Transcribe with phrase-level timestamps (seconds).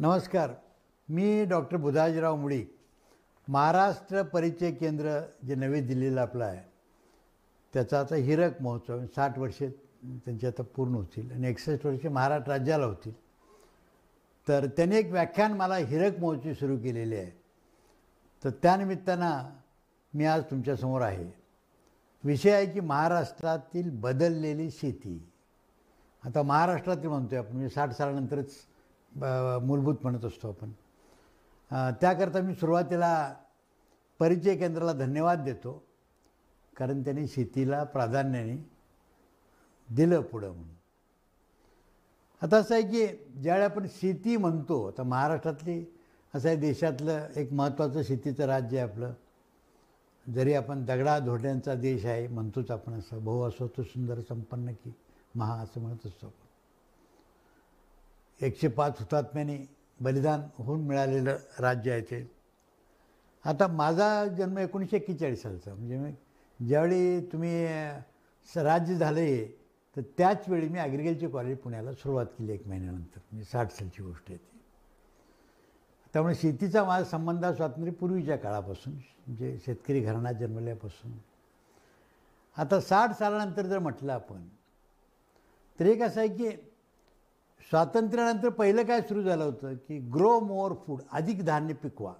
[0.00, 0.50] नमस्कार.
[1.08, 2.64] मी डॉक्टर बुधाजीराव मुळी
[3.48, 6.62] महाराष्ट्र परिचय केंद्र जे नवी दिल्लीला आपलं आहे
[7.72, 9.68] त्याचा आता हिरक महोत्सव साठ वर्षे
[10.24, 13.12] त्यांची आता पूर्ण होतील आणि एकसष्ट वर्षे महाराष्ट्र राज्याला होतील.
[14.48, 17.30] तर त्यांनी एक व्याख्यान मला हिरक महोत्सव सुरू केलेले आहे.
[18.44, 19.50] तर त्यानिमित्तानं
[20.14, 21.30] मी आज तुमच्यासमोर आहे.
[22.24, 25.30] विषय आहे की महाराष्ट्रातील बदललेली शेती.
[26.24, 28.56] आता महाराष्ट्रातील म्हणतो आहे आपण म्हणजे साठ सालानंतरच
[29.12, 30.72] मूलभूत म्हणत असतो आपण.
[32.00, 33.34] त्याकरता मी सुरुवातीला
[34.20, 35.72] परिचय केंद्राला धन्यवाद देतो
[36.76, 38.56] कारण त्यांनी शेतीला प्राधान्याने
[39.88, 40.74] दिलं पुढं म्हणून.
[42.42, 43.06] आता असं आहे की
[43.42, 45.84] ज्यावेळी आपण शेती म्हणतो आता महाराष्ट्रातली
[46.34, 49.12] असं आहे देशातलं एक महत्त्वाचं शेतीचं राज्य आहे आपलं.
[50.26, 54.92] जरी आपण दगडा धोड्यांचा देश आहे म्हणतोच आपण असं बहु असो तो सुंदर संपन्न की
[55.34, 56.48] महा असं म्हणत असतो आपण.
[58.40, 59.68] एकशे पाच हुतात्म्याने
[60.00, 62.30] बलिदान होऊन मिळालेलं राज्य आहे ते.
[63.44, 66.12] आता माझा जन्म एकोणीसशे एक्केचाळीस सालचा म्हणजे मी
[66.68, 67.66] ज्यावेळी तुम्ही
[68.54, 69.46] स- राज्य झालं आहे
[69.96, 73.18] तर त्याच वेळी मी ॲग्रिकल्चर कॉलेज पुण्याला सुरुवात केली एक महिन्यानंतर.
[73.30, 74.58] म्हणजे साठ सालची गोष्ट आहे ती.
[76.12, 81.12] त्यामुळे शेतीचा माझा संबंध स्वातंत्र्यपूर्वीच्या काळापासून म्हणजे शेतकरी घराण्यात जन्मल्यापासून.
[82.56, 84.48] आता साठ सालानंतर जर म्हटलं आपण
[85.80, 86.69] तर एक असं आहे की
[87.68, 92.14] स्वातंत्र्यानंतर पहिलं काय सुरू झालं होतं की ग्रो मोर फूड अधिक धान्य पिकवा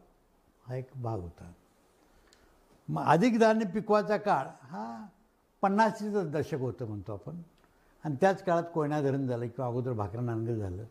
[0.67, 1.53] हा एक भाग होता.
[2.89, 5.07] मग अधिक धान्य पिकवाचा काळ हा
[5.63, 7.43] पन्नासीचं दशक होतं म्हणतो आपण.
[8.05, 10.85] आणि त्याच काळात कोयना धरण झालं किंवा अगोदर भाकरा नांगर झालं.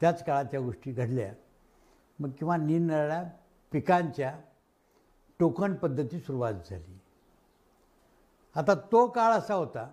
[0.00, 1.32] त्याच काळात त्या गोष्टी घडल्या.
[2.18, 3.24] मग किंवा निरनिराळ्या
[3.72, 4.40] पिकांच्या
[5.38, 6.98] टोकन पद्धती सुरुवात झाली.
[8.56, 9.90] आता तो काळ असा होता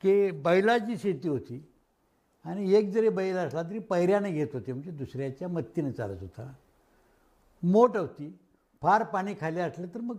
[0.00, 1.72] की बैलाची शेती होती.
[2.44, 6.52] आणि एक जरी बैल असला तरी पैऱ्याने घेत होते म्हणजे दुसऱ्याच्या मत्तीने चालत होता.
[7.62, 8.38] मोठ होती.
[8.82, 10.16] फार पाणी खाली असलं तर मग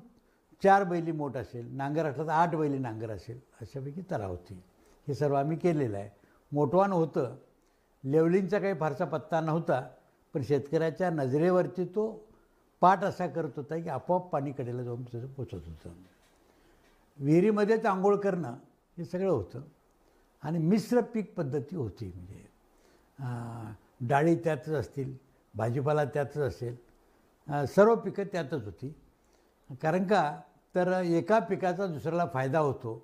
[0.63, 4.63] चार बैली मोठ असेल नांगर असलं तर आठ बैली नांगर असेल अशापैकी तरा होती.
[5.07, 6.09] हे सर्व आम्ही केलेलं आहे.
[6.51, 7.35] मोठवान होतं.
[8.03, 9.89] लेवलिंगचा काही फारसा पत्ता नव्हता
[10.33, 12.27] पण शेतकऱ्याच्या नजरेवरती तो
[12.81, 15.89] पाठ असा करत होता की आपोआप पाणी कडेला जाऊन त्याचं पोचत होतं.
[17.17, 18.55] विहिरीमध्येच आंघोळ करणं
[18.97, 19.61] हे सगळं होतं.
[20.43, 22.47] आणि मिश्र पीक पद्धती होती म्हणजे
[24.07, 25.13] डाळी त्यातच असतील
[25.53, 26.75] भाजीपाला त्यातच असेल
[27.67, 28.93] सर्व पिकं त्यातच होती.
[29.81, 30.39] कारण का
[30.75, 33.01] तर एका पिकाचा दुसऱ्याला फायदा होतो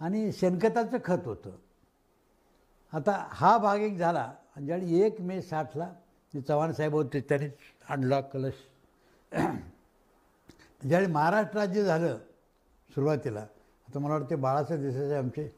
[0.00, 1.50] आणि शेणखताचं खत होतं.
[2.92, 5.90] आता हा भाग एक झाला आणि ज्यावेळी एक मे साठला
[6.34, 7.52] चव्हाण साहेब होते त्यांनीच
[7.88, 8.54] आणला कलश.
[10.80, 12.18] ज्यावेळी महाराष्ट्र राज्य झालं
[12.90, 15.48] सुरुवातीला आता मला वाटते बाळासाहेब देसाई आमचे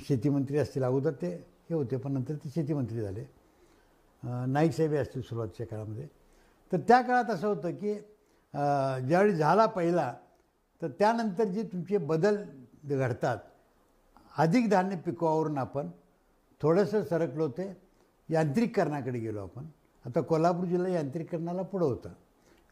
[0.00, 1.28] शेतीमंत्री असतील अगोदर ते
[1.70, 3.24] हे होते पण नंतर ते शेतीमंत्री झाले.
[4.22, 6.06] नाईक साहेब असतील सुरुवातीच्या काळामध्ये.
[6.72, 7.94] तर त्या काळात असं होतं की
[9.08, 10.12] ज्यावेळी झाला पहिला
[10.82, 12.42] तर त्यानंतर जे तुमचे बदल
[12.86, 13.38] घडतात
[14.36, 15.88] अधिक धान्य पिकवावरून आपण
[16.60, 17.72] थोडंसं सरकलो ते
[18.28, 19.66] यांत्रिकरणाकडे गेलो आपण.
[20.04, 22.12] आता कोल्हापूर जिल्हा यांत्रिकरणाला पुढं होता.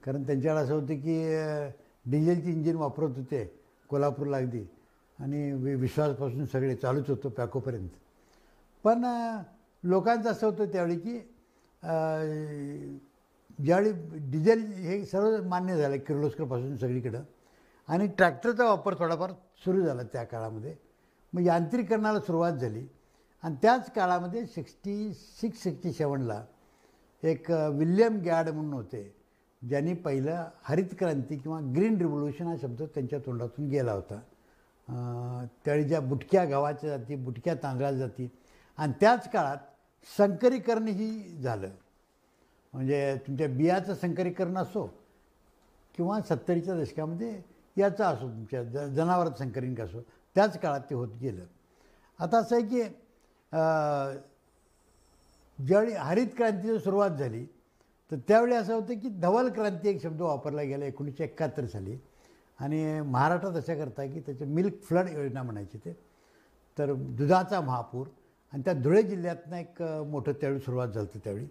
[0.03, 3.45] कारण त्यांच्याकडे असं होतं की डिझेलचे डिझेलची इंजिन वापरत होते
[3.91, 4.65] कोल्हापूरला अगदी.
[5.19, 7.89] आणि वि विश्वासपासून सगळे चालूच होतं पॅकोपर्यंत.
[8.85, 9.05] पण
[9.83, 11.19] लोकांचं असं होतं त्यावेळी की
[13.65, 13.93] ज्यावेळी
[14.31, 17.23] डिझेल हे सर्व मान्य झालं किर्लोस्करपासून सगळीकडं
[17.89, 19.33] आणि ट्रॅक्टरचा वापर थोडाफार
[19.65, 20.75] सुरू झाला त्या काळामध्ये.
[21.33, 22.87] मग यांत्रिकरणाला सुरुवात झाली.
[23.43, 26.45] आणि त्याच काळामध्ये सिक्स्टी सिक्स सिक्स्टी सेवनला
[27.23, 29.03] एक विल्यम गॅड म्हणून होते
[29.63, 34.21] ज्यांनी पहिलं हरित क्रांती किंवा ग्रीन रिव्होल्युशन हा शब्द त्यांच्या तोंडातून गेला होता.
[34.89, 38.29] त्यावेळी ज्या बुटक्या गव्हाच्या जाती बुटक्या तांदळाच्या जाती
[38.79, 39.59] आणि त्याच काळात
[40.09, 41.69] संकरीकरणही झालं.
[42.73, 44.87] म्हणजे तुमच्या बियाचं संकरीकरण असो
[45.95, 47.41] किंवा सत्तरीच्या दशकामध्ये
[47.77, 50.01] याचं असो तुमच्या ज जनावरात संकरीन असो
[50.37, 51.45] त्याच काळात ते होत गेलं.
[52.19, 52.83] आता असं आहे की
[55.59, 57.45] ज्यावेळी हरित क्रांतीची सुरुवात झाली
[58.11, 61.97] तर त्यावेळी असं होतं की धवल क्रांती एक शब्द वापरला गेला एकोणीसशे एकाहत्तर साली.
[62.59, 65.97] आणि महाराष्ट्रात असं करता की त्याचे मिल्क फ्लड योजना म्हणायची ते.
[66.79, 68.07] तर दुधाचा महापूर
[68.53, 71.47] आणि त्या धुळे जिल्ह्यातनं एक मोठं त्यावेळी सुरुवात झाली होती त्यावेळी.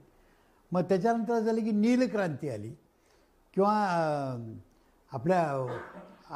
[0.71, 2.73] मग त्याच्यानंतर झाली की नीलक्रांती आली.
[3.53, 3.71] किंवा
[5.11, 5.41] आपल्या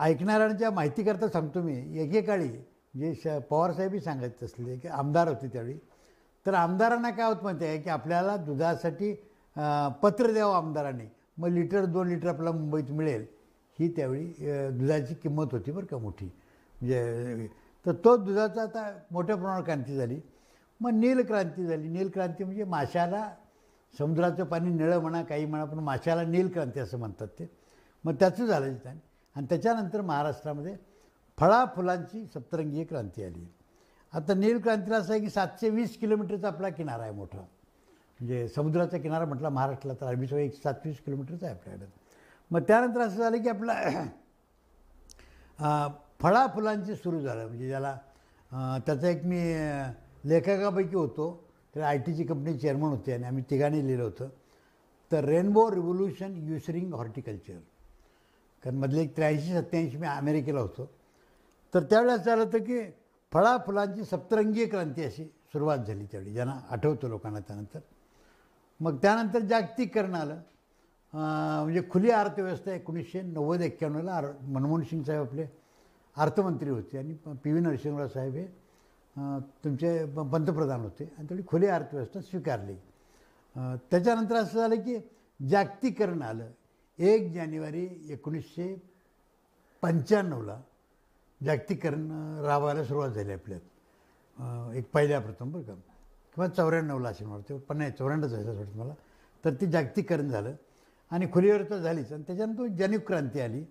[0.03, 2.47] ऐकणाऱ्यांच्या माहितीकरता सांगतो मी एकेकाळी
[2.99, 5.77] जे श पवारसाहेबही सांगत असले की आमदार होते त्यावेळी.
[6.45, 9.13] तर आमदारांना काय होत माहिती आहे की आपल्याला दुधासाठी
[10.03, 11.05] पत्र द्यावं आमदारांनी.
[11.37, 13.25] मग लिटर दोन लिटर आपल्याला मुंबईत मिळेल.
[13.79, 14.25] ही त्यावेळी
[14.77, 16.25] दुधाची किंमत होती बरं का मोठी.
[16.25, 17.47] म्हणजे
[17.85, 20.19] तर तो दुधाचा आता मोठ्या प्रमाणावर क्रांती झाली.
[20.81, 21.87] मग नीलक्रांती झाली.
[21.89, 23.29] नीलक्रांती म्हणजे माशाला
[23.93, 27.49] समुद्राचं पाणी निळं म्हणा काही म्हणा पण माशाला नीलक्रांती असं म्हणतात ते.
[28.03, 28.97] मग त्याचं झालं तिथं
[29.35, 30.75] आणि त्याच्यानंतर महाराष्ट्रामध्ये
[31.37, 33.45] फळाफुलांची सप्तरंगीय क्रांती आली.
[34.13, 37.37] आता नीलक्रांतीला असं आहे की सातशे वीस किलोमीटरचा आपला किनारा आहे मोठा.
[37.37, 41.85] म्हणजे समुद्राचा किनारा म्हटला महाराष्ट्राला तर अरबीचा एक सातवीस किलोमीटरचा आहे आपल्याकडे.
[42.51, 43.73] मग त्यानंतर असं झालं की आपला
[45.59, 45.87] अं,
[46.21, 47.47] फळाफुलांचे सुरू झालं.
[47.47, 47.97] म्हणजे ज्याला
[48.85, 49.41] त्याचा एक मी
[50.25, 51.43] लेखकापैकी होतो.
[51.75, 54.29] तर आय टीची कंपनी चेअरमन होते आणि आम्ही तिघांनी लिहिलं होतं.
[55.11, 57.59] तर रेनबो रिव्होल्युशन युसरिंग हॉर्टिकल्चर.
[58.63, 60.89] कारण मधले एक त्र्याऐंशी सत्त्याऐंशी मी अमेरिकेला होतो.
[61.73, 62.81] तर त्यावेळेस झालं होतं की
[63.33, 66.33] फळाफुलांची सप्तरंगीय क्रांती अशी सुरुवात झाली त्यावेळी.
[66.33, 67.79] ज्यांना आठवतं लोकांना त्यानंतर.
[68.79, 70.41] मग त्यानंतर जागतिकीकरण आलं.
[71.13, 75.45] म्हणजे खुली अर्थव्यवस्था एकोणीसशे नव्वद एक्क्याण्णवला आर मनमोहन सिंग साहेब आपले
[76.17, 77.13] अर्थमंत्री होते आणि
[77.43, 78.45] पी व्ही नरसिंहराव साहेब हे
[79.63, 81.11] तुमचे पंतप्रधान होते.
[81.17, 82.75] आणि तेवढी खुली अर्थव्यवस्था स्वीकारली.
[83.91, 84.97] त्याच्यानंतर असं झालं की
[85.49, 86.47] जागतिकीकरण आलं.
[86.99, 88.81] एक जानेवारी एकोणीसशे
[89.81, 90.61] पंच्याण्णवला
[91.43, 94.75] जागतिकीकरण अं, राबवायला सुरुवात झाली आपल्यात.
[94.75, 95.73] एक पहिल्या प्रथम बरं का.
[96.35, 98.93] किंवा चौऱ्याण्णवला असे मला पण नाही चौऱ्याण्णव जायचं वाटतं मला.
[99.45, 100.55] तर ते जागतिकीकरण झालं.
[101.11, 102.11] आणि खुलीवर तर झालीच.
[102.13, 103.63] आणि त्याच्यानंतर जनिक क्रांती आली.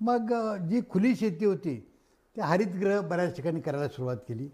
[0.00, 0.32] मग
[0.68, 1.76] जी खुली शेती होती
[2.36, 4.48] ते हरितगृह बऱ्याच ठिकाणी करायला सुरुवात केली.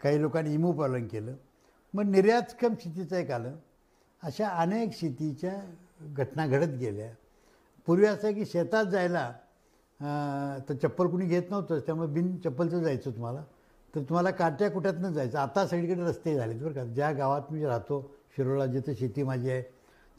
[0.00, 1.34] काही लोकांनी इमू पालन केलं.
[1.94, 3.54] मग निर्यातक्षम शेतीचं एक आलं.
[4.22, 5.54] अशा अनेक शेतीच्या
[6.14, 7.10] घटना घडत गेल्या.
[7.86, 9.32] पूर्वी असं की शेतात जायला
[10.68, 13.42] तर चप्पल कुणी घेत नव्हतं त्यामुळे बिन चप्पलचं जायचं तुम्हाला.
[13.94, 15.38] तर तुम्हाला काट्या कुट्यातनं जायचं?
[15.38, 16.84] आता सगळीकडे रस्ते झालेत बरं का.
[16.84, 18.00] ज्या गावात मी राहतो
[18.36, 19.62] शिरोळा जिथं शेती माझी आहे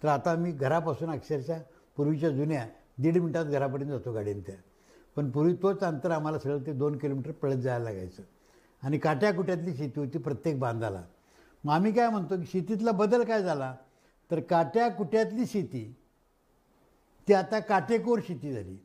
[0.03, 1.59] तर आता मी घरापासून अक्षरशः
[1.95, 2.67] पूर्वीच्या जुन्या
[2.97, 4.55] दीड मिनटात घरापर्यंत जातो गाडीने त्या.
[5.15, 8.23] पण पूर्वी तोच अंतर आम्हाला सगळं ते दोन किलोमीटर पळत जायला लागायचं.
[8.83, 11.03] आणि काट्याकुट्यातली शेती होती प्रत्येक बांधाला.
[11.63, 13.75] मग आम्ही काय म्हणतो की शेतीतला बदल काय झाला?
[14.31, 15.95] तर काट्याकुट्यातली शेती
[17.27, 18.77] ती आता काटेकोर शेती झाली.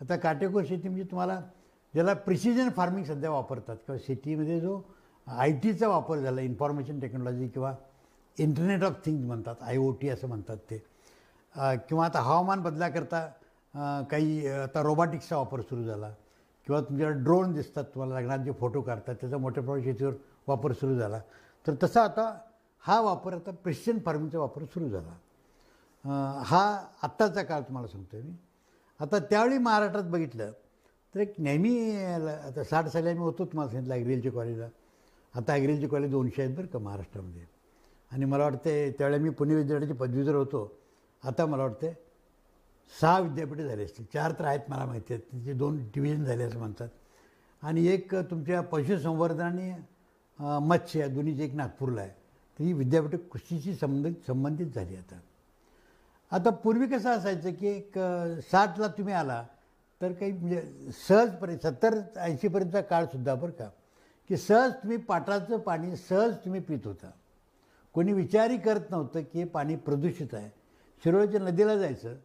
[0.00, 1.40] आता काटेकोर शेती म्हणजे तुम्हाला
[1.94, 4.80] ज्याला प्रिसिजन फार्मिंग सध्या वापरतात किंवा शेतीमध्ये जो
[5.26, 7.74] आय टीचा वापर झाला इन्फॉर्मेशन टेक्नॉलॉजी किंवा
[8.38, 10.78] इंटरनेट ऑफ थिंग्स म्हणतात आय ओ टी असं म्हणतात ते.
[11.88, 13.26] किंवा आता हवामान बदलाकरता
[14.10, 16.10] काही आता रोबॉटिक्सचा वापर सुरू झाला.
[16.66, 20.12] किंवा तुमच्याकडे ड्रोन दिसतात तुम्हाला लग्नात जे फोटो काढतात त्याचा मोठ्या प्रमाणात शेतीवर
[20.48, 21.20] वापर सुरू झाला.
[21.66, 22.32] तर तसा आता
[22.84, 25.14] हा वापर आता प्रिसिजन फार्मिंगचा वापर सुरू झाला.
[26.44, 26.62] हा
[27.02, 28.34] आत्ताचा काळ तुम्हाला सांगतो मी.
[29.00, 30.52] आता त्यावेळी महाराष्ट्रात बघितलं
[31.14, 31.90] तर एक नेहमी
[32.26, 34.68] आता साठ साली आम्ही होतो तुम्हाला सांगितलं ॲग्रिकल्चर कॉलेजला
[35.34, 37.44] आता ॲग्रिकल्चर कॉलेज दोनशे आहेत बरं का महाराष्ट्रामध्ये.
[38.16, 40.60] आणि मला वाटते त्यावेळी मी पुणे विद्यापीठाची पदवीधर होतो.
[41.22, 41.92] आता मला वाटते
[43.00, 44.04] सहा विद्यापीठे झाली असतील.
[44.12, 45.24] चार तर आहेत मला माहिती आहेत.
[45.30, 46.88] त्याचे दोन डिव्हिजन झाले असं म्हणतात.
[47.62, 49.72] आणि एक तुमच्या पशुसंवर्धन आणि
[50.68, 52.10] मत्स्य या दोन्हीची एक नागपूरला आहे.
[52.10, 55.18] तर ही विद्यापीठं कृषीशी संबंधित संबंधित झाली आता.
[56.32, 57.98] आता पूर्वी कसं असायचं की एक
[58.50, 59.42] साठला तुम्ही आला
[60.00, 63.68] तर काही म्हणजे सहजपर्यंत सत्तर ऐंशीपर्यंतचा काळसुद्धा बरं का
[64.30, 67.10] की सहज तुम्ही पाटाचं पाणी सहज तुम्ही पित होता.
[67.96, 70.50] कोणी विचारही करत नव्हतं की हे पाणी प्रदूषित आहे.
[71.04, 72.16] शिरोळच्या नदीला जायचं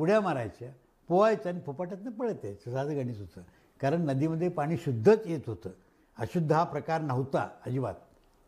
[0.00, 0.68] उड्या मारायच्या
[1.08, 3.40] पोवायचं आणि फुपाट्यातनं पळत यायचं साधं गणित होतं.
[3.80, 5.70] कारण नदीमध्ये पाणी शुद्धच येत होतं.
[6.18, 7.94] अशुद्ध हा प्रकार नव्हता अजिबात.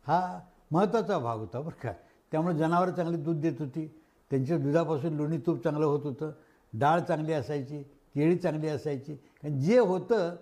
[0.07, 0.39] हा
[0.71, 1.93] महत्त्वाचा भाग होता बरं का.
[2.31, 4.01] त्यामुळे जनावरं चांगली दूध देत होती.
[4.29, 6.31] त्यांच्या दुधापासून लोणी तूप चांगलं होत होतं.
[6.73, 9.15] डाळ चांगली असायची केळी चांगली असायची.
[9.15, 10.35] कारण जे होतं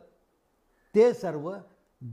[0.95, 1.53] ते सर्व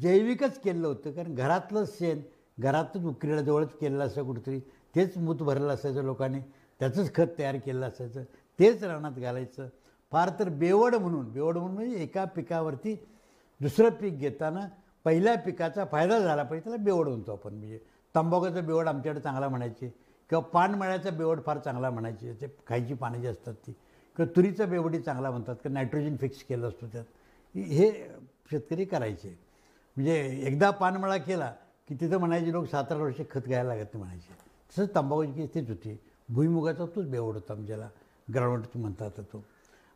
[0.01, 1.13] जैविकच केलेलं होतं.
[1.13, 2.21] कारण घरातलं शेण
[2.59, 4.59] घरातच उकरीला केलेलं असं कुठेतरी
[4.95, 6.41] तेच मूत भरलेलं असायचं लोकांनी
[6.81, 8.23] त्याचंच खत तयार केलेलं असायचं
[8.59, 9.69] तेच रानात घालायचं.
[10.13, 12.95] फार तर बेवड म्हणून बेवड म्हणून म्हणजे एका पिकावरती
[13.61, 14.61] दुसरं पीक घेताना
[15.05, 17.55] पहिल्या पिकाचा फायदा झाला पाहिजे त्याला बेवड म्हणतो आपण.
[17.55, 17.79] म्हणजे
[18.15, 19.89] तंबाखूचा बेवड आमच्याकडे चांगला म्हणायचे
[20.31, 23.73] किंवा पानमळ्याचा बेवड फार चांगला म्हणायचे त्याचे खायची पानं जी असतात ती
[24.17, 27.91] किंवा तुरीचा बेवडी चांगला म्हणतात किंवा नायट्रोजन फिक्स केलं असतो त्यात हे
[28.51, 29.29] शेतकरी करायचे.
[29.97, 31.53] म्हणजे एकदा पानमळा केला
[31.89, 34.35] की तिथं म्हणायचे लोक सात आठ वर्ष खत घ्यायला लागत नाही म्हणायचे.
[34.71, 36.01] तसंच तंबाखूची तेच होती.
[36.29, 37.89] भुईमुगाचा तोच बेवड होता म्हणजे ज्याला
[38.35, 39.45] ग्राउंड म्हणतात तो.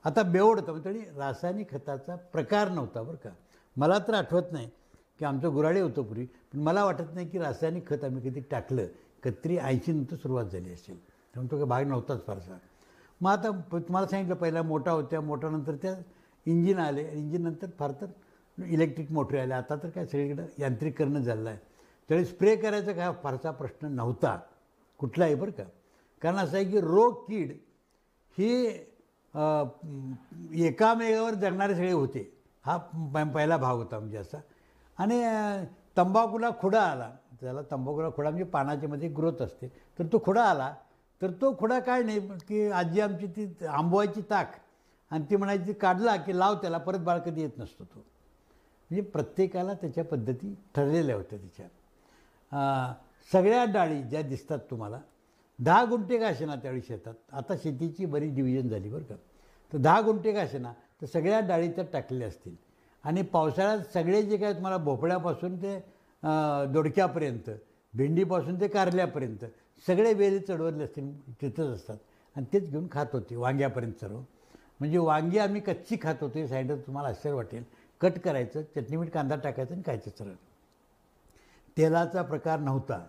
[0.04, 3.30] आता बेवड होता म्हणजे रासायनिक खताचा प्रकार नव्हता बरं का.
[3.76, 4.70] मला तर आठवत नाही
[5.18, 8.86] की आमचं गुराडे होतं पूर्वी पण मला वाटत नाही की रासायनिक खत आम्ही कधी टाकलं.
[9.22, 11.04] कत्री ऐंशीनंतर सुरुवात झाली असेल.
[11.04, 12.58] त्यामुळे तो काही भाग नव्हताच फारसा.
[13.20, 15.94] मग आता प- तुम्हाला सांगितलं पहिला मोठा होत्या मोठ्यानंतर त्या
[16.46, 17.10] इंजिन आले.
[17.12, 18.06] इंजिननंतर फार तर
[18.64, 19.56] इलेक्ट्रिक मोटरी आल्या.
[19.56, 21.71] आता तर काय सगळीकडं यांत्रिककरणं झालं आहे.
[22.12, 24.40] त्यावेळी स्प्रे करायचा काय फारसा प्रश्न नव्हता.
[24.98, 25.62] कुठलाही बरं का?
[26.22, 27.52] कारण असं आहे की रोग कीड
[28.38, 28.68] ही
[29.34, 29.64] अ,
[30.54, 32.38] एकामेकावर जगणारे सगळे होते.
[32.66, 34.38] हा प- पहिला भाग होता म्हणजे असा.
[34.98, 35.24] आणि
[35.96, 37.12] तंबाखूला खुडा आला.
[37.40, 39.68] त्याला तंबाखूला खुडा म्हणजे पानाच्या मध्ये ग्रोथ असते.
[39.68, 40.74] तर तो खुडा आला.
[41.22, 44.52] तर तो खुडा काय नाही की आजी आमची ती आंबवायची ताक
[45.10, 47.98] आणि ती म्हणायची काढला की लाव त्याला परत बाळ कधी येत नसतो तो.
[48.90, 51.66] म्हणजे प्रत्येकाला त्याच्या पद्धती ठरलेल्या होत्या तिच्या.
[53.30, 55.00] सगळ्या डाळी ज्या दिसतात तुम्हाला
[55.58, 57.14] दहा गुंठे का असेना त्यावेळी शेतात.
[57.32, 59.14] आता शेतीची बरीच डिव्हिजन झाली बरं का.
[59.72, 62.54] तर दहा गुंठे का असेना तर सगळ्या डाळी त्यात टाकलेल्या असतील.
[63.04, 65.78] आणि पावसाळ्यात सगळे जे काय तुम्हाला भोपळ्यापासून ते
[66.72, 67.50] दोडक्यापर्यंत
[67.94, 69.44] भेंडीपासून ते कारल्यापर्यंत
[69.86, 71.96] सगळे वेल चढवले असतील तिथंच असतात.
[72.36, 74.20] आणि तेच घेऊन खात होते वांग्यापर्यंत सर्व.
[74.80, 77.64] म्हणजे वांगी आम्ही कच्ची खात होते साईडला तुम्हाला आश्चर्य वाटेल.
[78.00, 80.32] कट करायचं चटणी मीठ कांदा टाकायचं आणि खायचं सरळ.
[81.78, 83.06] तेलाचा प्रकार नव्हता.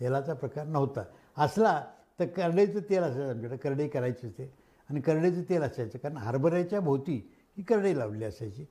[0.00, 1.02] तेलाचा प्रकार नव्हता.
[1.38, 1.84] असला
[2.20, 3.56] तर करडईचं तेल असायचं आमच्याकडे.
[3.56, 4.54] करडई करायची असते
[4.90, 5.98] आणि करडईचं तेल असायचं.
[5.98, 8.64] कारण हरभऱ्याच्या भोवती ही करडई लावली असायची.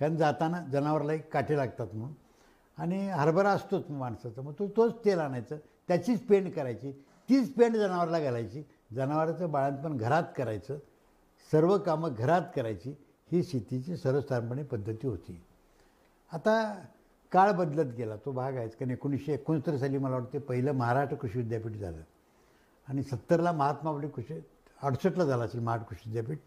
[0.00, 2.14] कारण जाताना जनावरला एक काटे लागतात म्हणून.
[2.78, 4.42] आणि हरभरा असतोच माणसाचा.
[4.42, 5.56] मग तो तोच तेल आणायचं.
[5.88, 6.92] त्याचीच पेंड करायची.
[7.28, 8.62] तीच पेंड जनावरला घालायची.
[8.94, 10.78] जनावराचं बाळांतपण घरात करायचं.
[11.52, 12.94] सर्व कामं घरात करायची.
[13.32, 15.42] ही शेतीची सर्वसाधारणपणे पद्धती होती.
[16.32, 16.80] आता
[17.32, 18.16] काळ बदलत गेला.
[18.16, 18.74] तो भाग आहेच.
[18.76, 22.00] कारण एकोणीसशे एकोणसत्तर साली मला वाटते पहिलं महाराष्ट्र कृषी विद्यापीठ झालं.
[22.88, 24.40] आणि सत्तरला महात्मा फुले कृषी
[24.82, 26.38] अडुसष्टला झालं असेल महाराष्ट्र कृषी विद्यापीठ.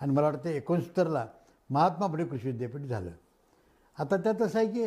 [0.00, 1.26] आणि मला वाटतं एकोणसत्तरला
[1.70, 3.10] महात्मा फुले कृषी विद्यापीठ झालं.
[3.98, 4.86] आता त्यात असं आहे की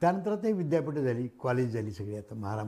[0.00, 2.62] त्यानंतर ते विद्यापीठं झाली कॉलेज झाली सगळी आता महारा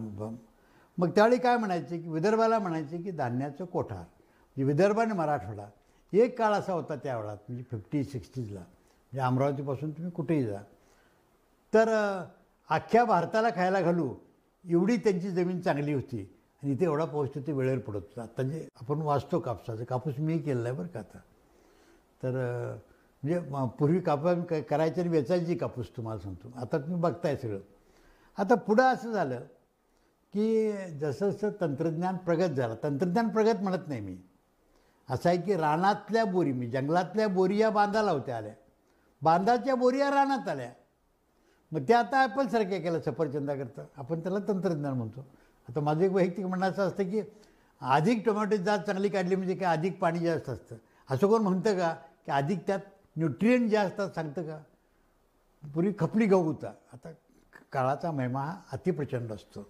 [0.99, 3.99] मग त्यावेळी काय म्हणायचे की विदर्भाला म्हणायचे की धान्याचं कोठार.
[3.99, 5.67] म्हणजे विदर्भ आणि मराठवाडा
[6.13, 10.61] एक काळ असा होता त्यावेळात म्हणजे फिफ्टी सिक्स्टीजला म्हणजे अमरावतीपासून तुम्ही कुठेही जा.
[11.75, 11.89] तर
[12.71, 14.15] अख्ख्या भारताला खायला घालू
[14.65, 16.35] एवढी त्यांची जमीन चांगली होती.
[16.63, 18.23] आणि इथे एवढा पाऊस तिथे वेळेवर पडत होता.
[18.23, 21.19] आता जे आपण वाचतो कापसाचं कापूस मी केलेला आहे बरं का आता.
[22.23, 22.31] तर
[23.23, 23.39] म्हणजे
[23.79, 26.53] पूर्वी कापूस आम्ही करायची आणि वेचायची कापूस तुम्हाला सांगतो.
[26.57, 27.61] आता तुम्ही बघताय सगळं.
[28.39, 29.41] आता पुढं असं झालं
[30.35, 34.17] की जसं जसं तंत्रज्ञान प्रगत झालं तंत्रज्ञान प्रगत म्हणत नाही मी.
[35.11, 38.53] असं आहे की रानातल्या बोरी मी जंगलातल्या बोरी या बांधाला होत्या आल्या.
[39.23, 40.73] बांधाच्या बोरी या रानात आल्या.
[41.73, 45.25] मग ते आता ॲपलसारख्या केलं सफरचंदाकरता आपण त्याला तंत्रज्ञान म्हणतो.
[45.69, 47.21] आता माझं एक वैयक्तिक म्हणणं असं असतं की
[47.83, 50.77] अधिक टोमॅटोची जात चांगली काढली म्हणजे काय अधिक पाणी जास्त असतं.
[51.09, 51.93] असं कोण म्हणतं का?
[52.27, 52.81] की अधिक त्यात
[53.17, 54.59] न्यूट्रियन जे असतात सांगतं का?
[55.63, 56.73] पूर्वी खपली गहू होता.
[56.93, 57.11] आता
[57.73, 59.69] काळाचा महिमा हा अतिप्रचंड असतो.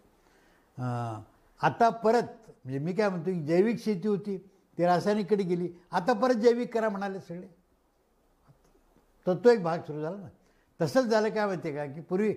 [1.60, 2.22] आता परत
[2.64, 4.36] म्हणजे मी काय म्हणतो की जैविक शेती होती
[4.78, 5.68] ती रासायनिककडे गेली.
[5.90, 7.46] आता परत जैविक करा म्हणाले सगळे.
[9.26, 10.28] तर तो एक भाग सुरू झाला ना.
[10.80, 11.92] तसंच झालं काय माहिती आहे का?
[11.94, 12.32] की पूर्वी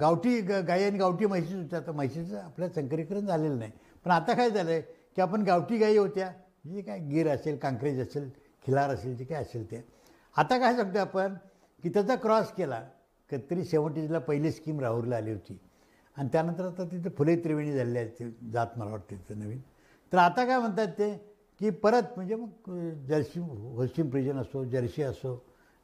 [0.00, 3.70] गावठी ग गाई आणि गावठी म्हैशीच होत्या आता म्हैशीचं आपल्या संकरीकरण झालेलं नाही.
[4.04, 4.80] पण आता काय झालं आहे
[5.16, 6.30] की आपण गावठी गाई होत्या
[6.66, 8.28] जे काय गिर असेल कांक्रेज असेल
[8.64, 9.84] खिलार असेल जे काय असेल ते.
[10.36, 11.34] आता काय सांगतो आपण
[11.82, 12.82] की त्याचा क्रॉस केला
[13.30, 15.58] कधीतरी सेवन्टीजला पहिली स्कीम राहुरला आली होती.
[16.16, 19.60] आणि त्यानंतर आता तिथे फुले त्रिवेणी झालेली आहेत जात मला वाटते तिथं नवीन.
[20.12, 21.12] तर आता काय म्हणतात ते
[21.60, 22.70] की परत म्हणजे मग
[23.08, 25.34] जर्सी होस्टिम प्रिजन असो जर्सी असो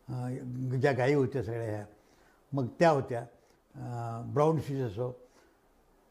[0.08, 1.84] ज्या गायी होत्या सगळ्या ह्या
[2.52, 3.24] मग त्या होत्या
[4.34, 5.10] ब्राऊन फिश असो.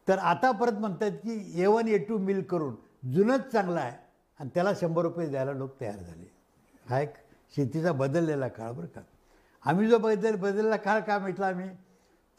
[0.08, 2.76] तर आता परत म्हणतात की ए वन ए टू मिल करून
[3.14, 3.98] जुनंच चांगला आहे
[4.40, 6.26] आणि त्याला शंभर रुपये द्यायला लोक तयार झाले.
[6.90, 7.14] हा एक
[7.56, 9.02] शेतीचा बदललेला काळ बरं का.
[9.64, 11.70] आम्ही जो बदल बदललेला काळ का म्हटला आम्ही?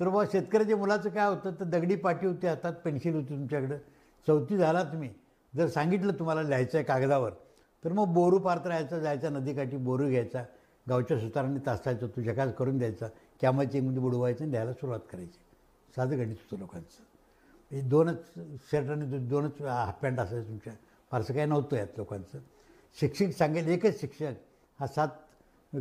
[0.00, 1.52] तर बुवा शेतकऱ्याच्या मुलाचं काय होतं?
[1.60, 3.76] तर दगडी पाटी होती हातात पेन्सिल होती तुमच्याकडं.
[4.26, 5.10] चौथी झाला तुम्ही.
[5.52, 7.32] जर सांगितलं तुम्हाला लिहायचं आहे कागदावर
[7.84, 10.42] तर मग बोरू पारत राहायचं जायचा नदीकाठी बोरू घ्यायचा.
[10.88, 13.06] गावच्या सुतारांनी तासायचं तू काय करून द्यायचा
[13.40, 15.38] कॅमाची मध्ये बुडवायचं आणि द्यायला सुरुवात करायची.
[15.96, 17.02] साधं गणित होतं लोकांचं.
[17.70, 18.18] हे दोनच
[18.70, 20.72] शर्ट आणि दोनच हाफ पॅन्ट असायचं तुमच्या.
[21.10, 22.38] फारसं काही नव्हतं यात लोकांचं.
[23.00, 24.32] शिक्षक सांगेल एकच शिक्षक.
[24.80, 25.08] हा सात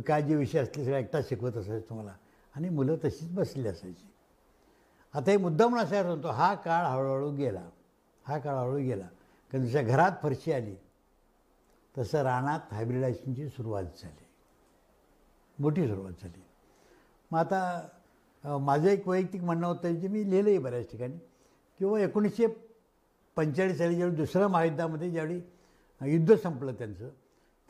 [0.06, 2.14] काय जे विषय असले सगळं एकटाच शिकवत असायचं तुम्हाला.
[2.54, 4.06] आणि मुलं तशीच बसलेली असायची.
[5.14, 7.68] आता हे मुद्दा म्हणून असा म्हणतो हा काळ हळूहळू गेला.
[8.24, 9.06] हा काळ हळूहळू गेला.
[9.52, 10.74] कारण जशा घरात फरशी आली
[11.98, 14.25] तसं रानात हायब्रिडायझेशनची सुरुवात झाली.
[15.58, 16.42] मोठी सुरुवात झाली.
[17.30, 21.18] मग आता माझं एक वैयक्तिक म्हणणं होतं जे मी लिहिलं आहे बऱ्याच ठिकाणी
[21.80, 22.46] किंवा एकोणीसशे
[23.36, 25.40] पंचेचाळीस साली ज्यावेळी दुसऱ्या महायुद्धामध्ये ज्यावेळी
[26.00, 27.08] युद्ध संपलं त्यांचं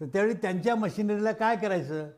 [0.00, 2.08] तर त्यावेळी त्यांच्या मशिनरीला काय करायचं?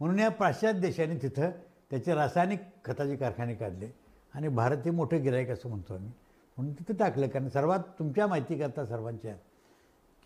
[0.00, 1.50] म्हणून या पाश्चात्य देशांनी तिथं
[1.90, 3.90] त्याचे रासायनिक खताचे कारखाने काढले
[4.34, 6.10] आणि भारत हे मोठं गिरायक असं म्हणतो आम्ही.
[6.56, 9.34] म्हणून तिथं टाकलं कारण सर्वात तुमच्या माहितीकरता सर्वांच्या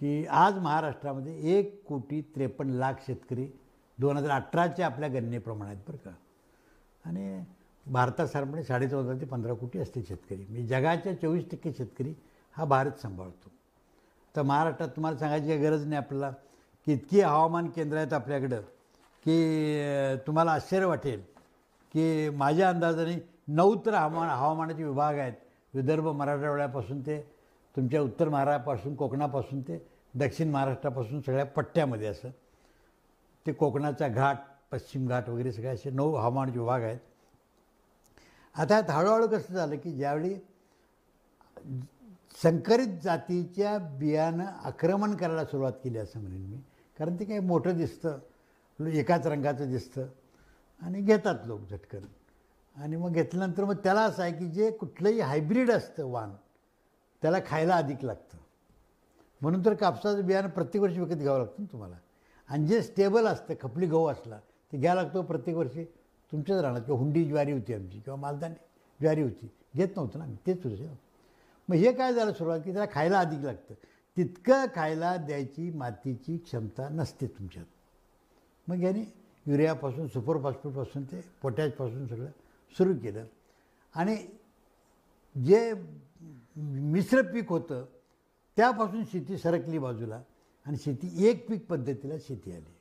[0.01, 3.47] की आज महाराष्ट्रामध्ये एक कोटी त्रेपन्न लाख शेतकरी
[4.01, 6.11] दोन हजार अठराच्या आपल्या गणनेप्रमाणे आहेत बरं का.
[7.05, 7.43] आणि
[7.87, 10.37] भारतात साधारणपणे साडेचौदा ते पंधरा कोटी असते शेतकरी.
[10.37, 12.15] म्हणजे जगाच्या चोवीस टक्के शेतकरी
[12.57, 13.51] हा भारत सांभाळतो.
[14.35, 16.31] तर महाराष्ट्रात तुम्हाला सांगायची काही गरज नाही आपल्याला.
[16.87, 18.61] की इतकी हवामान केंद्र आहेत आपल्याकडं
[19.27, 21.21] की तुम्हाला आश्चर्य वाटेल
[21.95, 23.17] की माझ्या अंदाजाने
[23.49, 25.33] नऊ तर हवामान हवामानाचे विभाग आहेत.
[25.75, 27.21] विदर्भ मराठवाड्यापासून ते
[27.77, 29.79] तुमच्या उत्तर महाराष्ट्रापासून कोकणापासून ते
[30.15, 32.31] दक्षिण महाराष्ट्रापासून सगळ्या पट्ट्यामध्ये असं.
[33.47, 34.37] ते कोकणाचा घाट
[34.71, 36.99] पश्चिम घाट वगैरे सगळे असे नऊ हवामान विभाग आहेत.
[38.55, 40.35] आता यात हळूहळू कसं झालं की ज्यावेळी
[42.43, 46.57] संकरित जातीच्या बियाणं आक्रमण करायला सुरुवात केली असं म्हणेन मी.
[46.99, 48.19] कारण ते काही मोठं दिसतं
[48.79, 50.07] एकाच रंगाचं दिसतं
[50.83, 52.05] आणि घेतात लोक झटकन.
[52.77, 56.31] आणि मग घेतल्यानंतर मग त्याला असं आहे की जे कुठलंही हायब्रिड असतं वाण
[57.23, 58.37] त्याला खायला अधिक लागतं.
[59.41, 61.97] म्हणून तर कापसाचं बियाणं प्रत्येक वर्षी विकत घ्यावं लागतं ना तुम्हाला.
[62.51, 64.39] आणि जे स्टेबल असतं खपली गहू असला
[64.73, 65.85] ते घ्यायला लागतो प्रत्येक वर्षी.
[66.33, 68.55] तुमच्याच राहणार किंवा हुंडी ज्वारी होती आमची किंवा मालदानी
[69.01, 69.51] ज्वारी होती.
[69.77, 70.95] घेत नव्हतं ना आम्ही तेच होतं
[71.69, 72.61] मग हे काय झालं सुरुवात?
[72.61, 73.75] की त्याला खायला अधिक लागतं.
[74.17, 77.67] तितकं खायला द्यायची मातीची क्षमता नसते तुमच्यात.
[78.69, 79.13] मग याने
[79.47, 82.31] युरियापासून सुपर फॉस्फेटपासून ते पोटॅशपासून सगळं
[82.79, 83.25] सुरू केलं.
[83.95, 84.17] आणि
[85.45, 85.73] जे
[86.57, 87.85] मिश्र पीक होतं
[88.57, 90.23] त्यापासून शेती सरकली बाजूला.
[90.71, 92.73] आणि शेती एक पीक पद्धतीला शेती आली.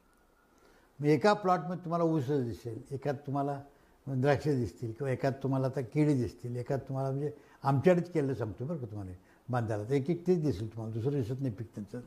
[1.00, 3.62] मग एका प्लॉटमध्ये तुम्हाला ऊस दिसेल एकात तुम्हाला
[4.08, 7.31] द्राक्ष दिसतील किंवा एकात तुम्हाला आता केळी दिसतील एकात तुम्हाला म्हणजे
[7.63, 9.12] आमच्याकडेच केलं सांगतो बरं का तुम्हाला.
[9.50, 12.01] बांधायला तर एक एक तेच दिसेल तुम्हाला दुसरं दिसत नाही पीक त्यांचं.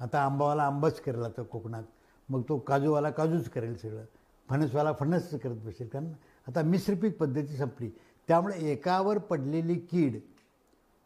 [0.00, 1.84] आता आंबावाला आंबाच करेल आता कोकणात
[2.28, 4.04] मग तो काजूवाला काजूच करेल सगळं.
[4.48, 6.12] फणसवाला फणसच करत बसेल कारण
[6.48, 7.90] आता मिश्र पीक पद्धती संपली.
[8.28, 10.20] त्यामुळे एकावर पडलेली कीड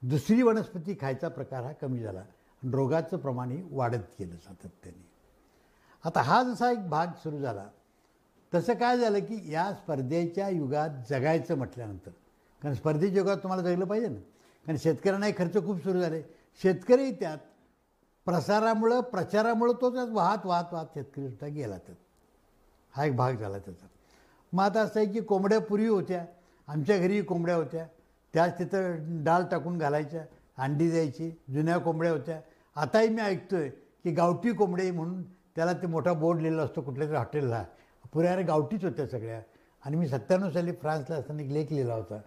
[0.03, 2.25] दुसरी वनस्पती खायचा प्रकार हा कमी झाला.
[2.63, 5.07] रोगाचं प्रमाणही वाढत गेलं सातत्याने
[6.05, 7.69] आता हा जसा एक भाग सुरू झाला
[8.53, 12.11] तसं काय झालं की या स्पर्धेच्या युगात जगायचं म्हटल्यानंतर
[12.63, 14.21] कारण स्पर्धेच्या युगात तुम्हाला जगलं पाहिजे ना.
[14.67, 16.23] कारण शेतकऱ्यांनाही खर्च खूप सुरू झाले.
[16.61, 17.39] शेतकरी त्यात
[18.27, 21.97] प्रसारामुळं प्रचारामुळं तो त्यात वाहत वाहत वाहत शेतकरीसुद्धा गेला त्यात.
[22.95, 23.87] हा एक भाग झाला त्याचा.
[24.53, 26.25] मग आता असं आहे की कोंबड्या पूर्वी होत्या
[26.69, 27.87] आमच्या घरी कोंबड्या होत्या
[28.35, 30.25] त्याच तिथं डाळ टाकून घालायच्या
[30.59, 32.41] अंडी द्यायची जुन्या कोंबड्या होत्या
[32.79, 37.17] आताही मी ऐकतोय की गावठी कोंबडे म्हणून त्याला ते मोठा बोर्ड लिहिला असतो कुठल्या तरी
[37.17, 37.65] हॉटेलला.
[38.13, 39.43] पुऱ्या गावठीच होत्या सगळ्या.
[39.85, 42.21] आणि मी सत्त्याण्णव साली फ्रान्सला असताना एक लेख लिहिला होता.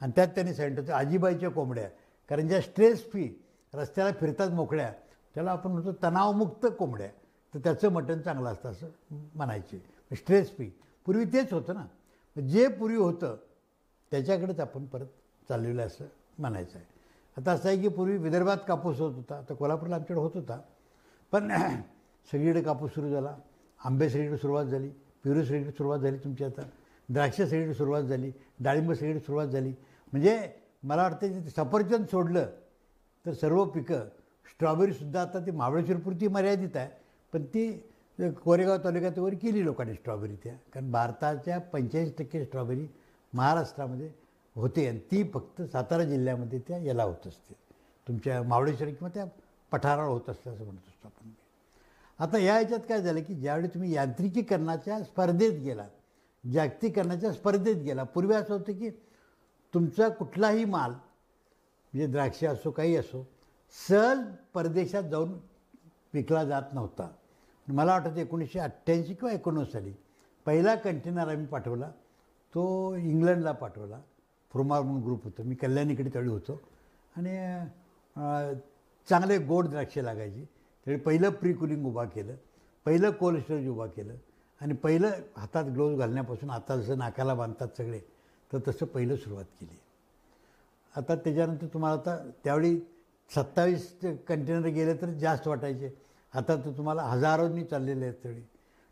[0.00, 1.88] आणि त्यात त्यांनी सांगितलं होतं आजीबाईच्या कोंबड्या.
[2.28, 4.92] कारण ज्या स्ट्रेस फ्री रस्त्याला फिरतात मोकळ्या
[5.34, 7.08] त्याला आपण म्हणतो तणावमुक्त कोंबड्या.
[7.54, 8.86] तर त्याचं मटण चांगलं असतं असं
[9.34, 9.76] म्हणायचे.
[9.76, 10.70] म्हणजे स्ट्रेस फ्री
[11.06, 12.40] पूर्वी तेच होतं ना.
[12.40, 13.36] जे पूर्वी होतं
[14.10, 15.06] त्याच्याकडेच आपण परत
[15.48, 16.04] चाललेलं असं
[16.38, 16.95] म्हणायचं आहे.
[17.36, 20.60] आता असं आहे की पूर्वी विदर्भात कापूस होत होता तर कोल्हापूरला आमच्याकडे होत होता.
[21.32, 21.48] पण
[22.32, 23.34] सगळीकडे कापूस सुरू झाला.
[23.80, 24.88] आंबे सगळीकडे सुरुवात झाली
[25.24, 26.62] पेरू सगळीकडे सुरुवात झाली तुमची आता.
[27.08, 29.72] द्राक्ष सगळीकडे सुरुवात झाली डाळिंब सगळीकडे सुरुवात झाली.
[30.12, 30.38] म्हणजे
[30.82, 32.46] मला वाटतं की सफरचंद सोडलं
[33.24, 34.08] तर सर्व पिकं
[34.50, 36.88] स्ट्रॉबेरीसुद्धा आता ती महाबळेश्वरपुरती मर्यादित आहे.
[37.32, 37.70] पण ती
[38.44, 40.54] कोरेगाव तालुक्यात वर केली लोकांनी स्ट्रॉबेरी त्या.
[40.74, 42.86] कारण भारताच्या पंच्याऐंशी टक्के स्ट्रॉबेरी
[43.32, 44.10] महाराष्ट्रामध्ये
[44.56, 47.54] होते आणि ती फक्त सातारा जिल्ह्यामध्ये त्या याला होत असते.
[48.06, 49.24] तुमच्या मावळेश्वर किंवा त्या
[49.72, 51.30] पठारावर होत असतं असं म्हणत असतो आपण.
[52.18, 55.86] आता या ह्याच्यात काय झालं की ज्यावेळी तुम्ही यांत्रिकीकरणाच्या स्पर्धेत गेला
[56.44, 58.90] जागतिकीकरणाच्या स्पर्धेत गेला पूर्वी असं होतं की
[59.74, 63.24] तुमचा कुठलाही माल म्हणजे द्राक्ष असो काही असो
[63.88, 64.18] सहज
[64.54, 65.32] परदेशात जाऊन
[66.14, 67.08] विकला जात नव्हता.
[67.68, 69.92] मला वाटतं एकोणीसशे अठ्ठ्याऐंशी किंवा एकोणीस साली
[70.46, 71.90] पहिला कंटेनर आम्ही पाठवला
[72.54, 74.00] तो इंग्लंडला पाठवला.
[74.56, 75.42] फ्रोमार म्हणून ग्रुप होतं.
[75.44, 76.60] मी कल्याणीकडे तळी होतो.
[77.16, 77.36] आणि
[79.08, 80.44] चांगले गोड द्राक्षे लागायची.
[80.86, 82.34] त्यावेळी पहिलं प्री कुलिंग उभा केलं.
[82.86, 84.14] पहिलं कोल्ड स्टोरेज उभा केलं.
[84.60, 88.00] आणि पहिलं हातात ग्लोव्ज घालण्यापासून आता जसं नाकाला बांधतात सगळे
[88.52, 89.78] तर तसं पहिलं सुरुवात केली.
[90.96, 92.78] आता त्याच्यानंतर तुम्हाला आता त्यावेळी
[93.30, 93.90] सत्तावीस
[94.28, 95.90] कंटेनर गेले तर जास्त वाटायचे.
[96.34, 98.40] आता तर तुम्हाला हजारोंनी चाललेले आहेत तरी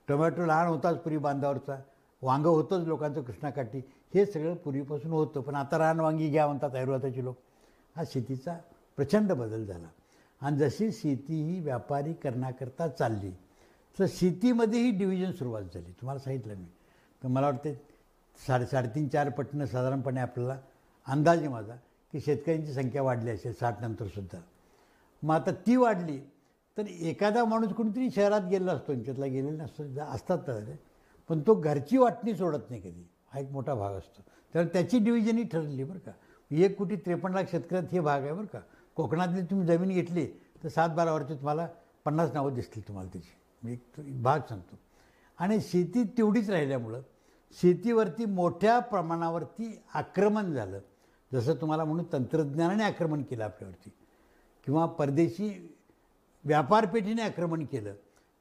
[0.09, 1.81] टोमॅटो लहान होताच पुरी बांधावरचा.
[2.23, 3.81] वांगं होतंच लोकांचं कृष्णाकाठी.
[4.15, 5.41] हे सगळं पूर्वीपासून होतं.
[5.41, 7.37] पण आता रानवांगी घ्या म्हणतात आयुर्वेदाचे लोक.
[7.97, 8.57] हा शेतीचा
[8.97, 9.89] प्रचंड बदल झाला.
[10.41, 13.31] आणि जशी शेती ही व्यापारीकरणाकरता चालली
[13.97, 15.91] तर शेतीमध्येही डिव्हिजन सुरुवात झाली.
[15.91, 16.67] तुम्हाला सांगितलं मी.
[17.23, 17.75] तर मला वाटते
[18.47, 20.59] साडे साडेतीन चार पटनं साधारणपणे आपल्याला
[21.07, 21.75] अंदाज आहे माझा
[22.13, 24.39] की शेतकऱ्यांची संख्या वाढली असेल साठ नंतरसुद्धा
[25.23, 26.19] मग आता ती वाढली
[26.77, 30.65] तर एखादा माणूस कोणीतरी शहरात गेलेला असतो त्यांच्यातला गेलेला नसतो असतात तर
[31.29, 33.05] पण तो घरची वाटणी सोडत नाही कधी.
[33.35, 34.23] हा एक मोठा भाग असतो.
[34.55, 36.13] तर त्याची डिव्हिजनही ठरली बरं का.
[36.51, 38.61] एक कोटी त्रेपन्न लाख शेतकऱ्यात हे भाग आहे बरं का.
[38.95, 41.69] कोकणातली तुम्ही जमीन घेतली तर सात बारा वर्ष तुम्हाला
[42.05, 43.29] पन्नास नावं दिसतील तुम्हाला त्याची.
[43.63, 44.79] मी एक भाग सांगतो.
[45.39, 47.01] आणि शेती तेवढीच राहिल्यामुळं
[47.61, 50.79] शेतीवरती मोठ्या प्रमाणावरती आक्रमण झालं.
[51.33, 53.91] जसं तुम्हाला म्हणून तंत्रज्ञानाने आक्रमण केलं आपल्यावरती.
[54.65, 55.77] किंवा परदेशी
[56.45, 57.95] व्यापारपेठीने आक्रमण केलं.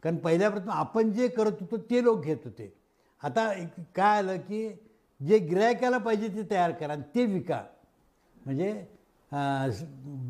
[0.03, 2.82] कारण पहिल्यापासून आपण जे करत होतो ते लोक घेत होते.
[3.23, 3.51] आता
[3.95, 4.67] काय आलं की
[5.19, 7.61] जे गिरायकाला पाहिजे ते तयार करा आणि ते विका.
[8.35, 8.85] म्हणजे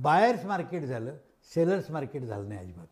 [0.03, 1.15] बायर्स मार्केट झालं
[1.51, 2.88] सेलर्स मार्केट झालं नाही अजिबात.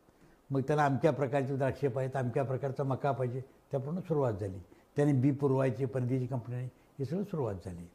[0.50, 4.60] मग त्याला अमक्या प्रकारचे द्राक्षे पाहिजेत अमक्या प्रकारचा मका पाहिजे त्यापूर्ण सुरुवात झाली.
[4.96, 6.64] त्याने बी पुरवायची परदेशी कंपनी
[7.00, 7.88] हे सगळं सुरुवात झाली.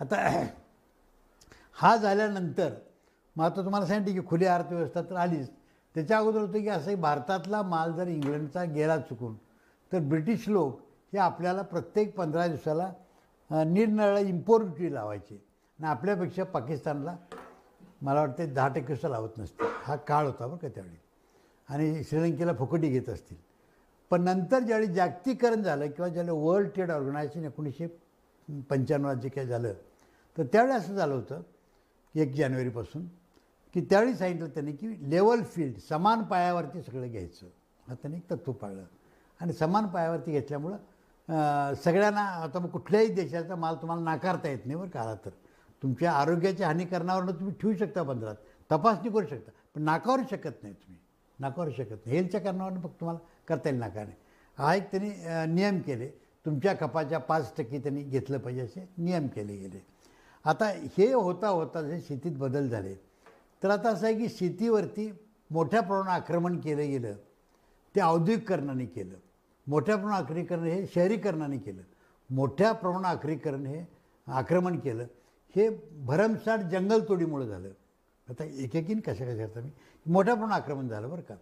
[0.00, 0.46] आता
[1.76, 2.74] हा झाल्यानंतर
[3.36, 5.48] मग आता तुम्हाला सांगितलं की खुली अर्थव्यवस्था तर आलीच.
[5.94, 9.34] त्याच्या अगोदर होतं की असंही भारतातला माल जर इंग्लंडचा गेला चुकून
[9.92, 10.80] तर ब्रिटिश लोक
[11.12, 12.92] हे आपल्याला प्रत्येक पंधरा दिवसाला
[13.50, 17.16] निरनिराळ्या इम्पोर्ट ड्युटी आणि आपल्यापेक्षा पाकिस्तानला
[18.02, 20.96] मला वाटते दहा टक्के सुद्धा लावत नसते हा काळ होता बरं का त्यावेळी.
[21.68, 23.36] आणि श्रीलंकेला फुकटी घेत असतील.
[24.10, 27.86] पण नंतर ज्यावेळी जागतिकीकरण झालं किंवा ज्यावेळी वर्ल्ड ट्रेड ऑर्गनायझेशन एकोणीसशे
[28.70, 29.72] पंच्याण्णवात जे काय झालं
[30.36, 31.40] तर त्यावेळी असं झालं होतं
[32.14, 33.06] की एक जानेवारीपासून
[33.74, 37.46] की त्यावेळी सांगितलं त्यांनी की लेवल फील्ड समान पायावरती सगळं घ्यायचं.
[37.88, 38.84] हा त्यांनी एक तत्त्व पाळलं.
[39.40, 40.76] आणि समान पायावरती घेतल्यामुळं
[41.28, 45.30] सगळ्यांना आता मग कुठल्याही देशाचा माल तुम्हाला नाकारता येत नाही बरं का आला तर.
[45.82, 48.34] तुमच्या आरोग्याच्या हानिकरणावरनं तुम्ही ठेवू शकता बंदरात.
[48.70, 50.98] तपासणी करू शकता पण नाकारू शकत नाही तुम्ही.
[51.38, 52.16] नाकारू शकत नाही.
[52.16, 54.20] हेल्थच्या कारणावरनं फक्त तुम्हाला करता येईल नाकाने
[54.58, 55.10] हा एक त्यांनी
[55.54, 56.08] नियम केले.
[56.46, 59.80] तुमच्या कपाच्या पाच टक्के त्यांनी घेतलं पाहिजे असे नियम केले गेले.
[60.44, 62.94] आता हे होता होता जे शेतीत बदल झाले
[63.62, 65.10] तर आता असं आहे की शेतीवरती
[65.50, 67.16] मोठ्या प्रमाणात आक्रमण केलं गेलं
[67.94, 69.14] ते औद्योगिकरणाने केलं.
[69.66, 71.82] मोठ्या प्रमाणात आखरीकरण हे शहरीकरणाने केलं.
[72.30, 73.84] मोठ्या प्रमाणात आखरीकरण हे
[74.26, 75.06] आक्रमण केलं.
[75.56, 75.68] हे
[76.04, 77.68] भरमसाठ जंगलतोडीमुळे झालं.
[78.28, 79.70] आता एकेकीन कशा कशा करता मी?
[80.06, 81.34] मोठ्या प्रमाणात आक्रमण झालं बरं का.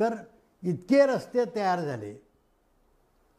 [0.00, 0.14] तर
[0.62, 2.14] इतके रस्ते तयार झाले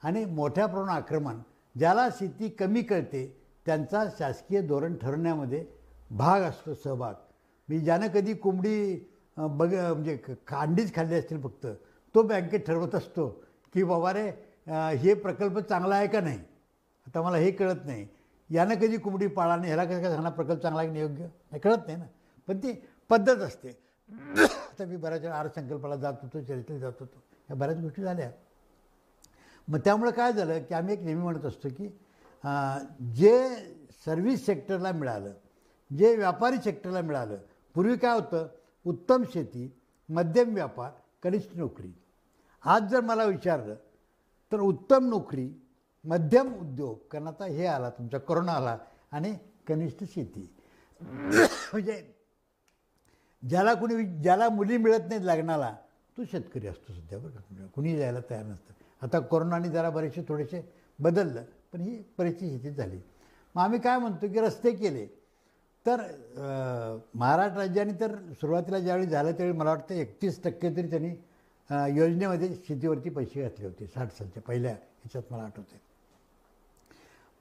[0.04, 1.40] आणि मोठ्या प्रमाणात आक्रमण
[1.78, 5.66] ज्याला शेती कमी कळते त्यांचा शासकीय धोरण ठरवण्यामध्ये
[6.12, 7.14] भाग असतो सहभाग.
[7.70, 8.96] मी ज्यानं कधी कोंबडी
[9.38, 10.18] बग बघ म्हणजे
[10.48, 11.68] खांडीच खाल्ली असतील फक्त
[12.16, 13.43] तो बँकेत ठरवत असतो.
[13.74, 14.28] की बाबा रे
[14.98, 16.40] हे प्रकल्प चांगला आहे का नाही?
[17.08, 18.08] आता मला हे कळत नाही.
[18.50, 21.58] यानं कधी कुंबडी पाळा आणि ह्याला कसं काय सांगणार प्रकल्प चांगला आहे की योग्य?
[21.58, 22.06] कळत नाही ना.
[22.48, 22.74] पण ती
[23.10, 23.70] पद्धत असते.
[24.44, 27.24] आता मी बऱ्याच वेळा अर्थसंकल्पाला जात होतो चरित्र जात होतो.
[27.48, 28.30] ह्या बऱ्याच गोष्टी झाल्या.
[29.68, 31.88] मग त्यामुळं काय झालं की आम्ही एक नेहमी म्हणत असतो की
[33.16, 33.34] जे
[34.06, 35.34] सर्व्हिस सेक्टरला मिळालं
[35.92, 37.38] जे व्यापारी सेक्टरला मिळालं
[37.76, 38.48] पूर्वी काय होतं?
[38.86, 39.70] उत्तम शेती
[40.10, 40.92] मध्यम व्यापार
[41.24, 41.92] कनिष्ठ नोकरी.
[42.64, 43.76] आज जर मला विचारलं
[44.52, 45.50] तर उत्तम नोकरी
[46.06, 48.78] मध्यम उद्योग कारण आता हे आला तुमचा कोरोना आला
[49.12, 49.34] आणि
[49.68, 50.50] कनिष्ठ शेती.
[51.02, 52.02] म्हणजे
[53.44, 55.76] ज्याला कुणी ज्याला मुली मिळत नाहीत लग्नाला
[56.18, 57.40] तो शेतकरी असतो सध्या बरं का.
[57.50, 58.74] म्हणजे कुणी जायला तयार नसतं.
[59.02, 60.62] आता कोरोनाने जरा बरेचसे थोडेसे
[61.00, 63.00] बदललं पण ही परिस्थिती झाली.
[63.56, 65.06] मग आम्ही काय म्हणतो की रस्ते केले.
[65.86, 66.02] तर
[67.16, 71.10] महाराष्ट्र राज्याने तर सुरुवातीला ज्यावेळी झालं त्यावेळी मला वाटतं एकतीस टक्के तरी त्यांनी
[71.70, 75.82] योजनेमध्ये शेतीवरती पैसे घातले होते साठ सालच्या पहिल्या ह्याच्यात मला आठवते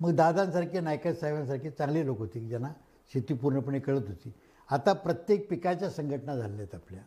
[0.01, 2.69] मग दादांसारखे नायका साहेबांसारखे चांगले लोक होते की ज्यांना
[3.13, 4.33] शेती पूर्णपणे कळत होती.
[4.69, 7.03] आता प्रत्येक पिकाच्या संघटना झाल्या आहेत आपल्या.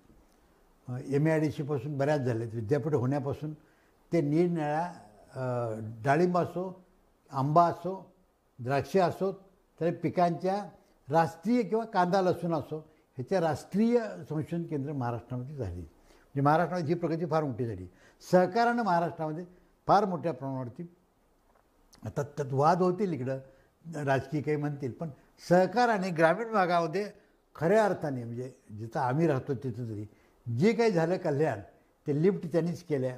[1.15, 2.54] एम ए आय डी सीपासून बऱ्याच झाल्या आहेत.
[2.56, 3.54] विद्यापीठ होण्यापासून
[4.12, 6.67] ते निरनिळ्या डाळिंब असो
[7.32, 7.95] आंबा असो
[8.60, 9.34] द्राक्षे असोत
[9.80, 10.63] तर पिकांच्या
[11.08, 12.78] राष्ट्रीय किंवा कांदा लसूण असो
[13.17, 13.99] ह्याच्या राष्ट्रीय
[14.30, 15.86] संशोधन केंद्र महाराष्ट्रामध्ये झाली
[16.36, 17.88] म्हणजे महाराष्ट्रामध्ये ही प्रगती फार मोठी झाली.
[18.32, 19.45] सहकारानं महाराष्ट्रामध्ये
[19.88, 20.84] फार मोठ्या प्रमाणावरती
[22.06, 23.39] आता त्यात वाद होतील इकडं.
[24.06, 25.10] राजकीय काही म्हणतील पण
[25.50, 27.10] सहकाराने ग्रामीण भागामध्ये
[27.56, 30.06] खऱ्या अर्थाने म्हणजे जिथं आम्ही राहतो तिथं तरी
[30.45, 31.60] जे काही झालं कल्याण
[32.08, 33.17] ते लिफ्ट त्यांनीच केल्या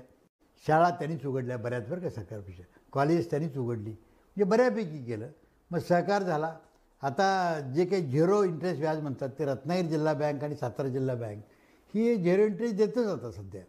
[0.66, 2.64] शाळा त्यांनीच उघडल्या बऱ्याच बरं का सरकारपेक्षा.
[2.92, 3.90] कॉलेज त्यांनीच उघडली.
[3.90, 5.30] म्हणजे बऱ्यापैकी केलं.
[5.72, 6.56] मग सहकार झाला.
[7.02, 11.44] आता जे काही झिरो इंटरेस्ट व्याज म्हणतात ते रत्नागिरी जिल्हा बँक आणि सातारा जिल्हा बँक
[11.94, 13.62] ही जेरेंट्री देतच आता सध्या.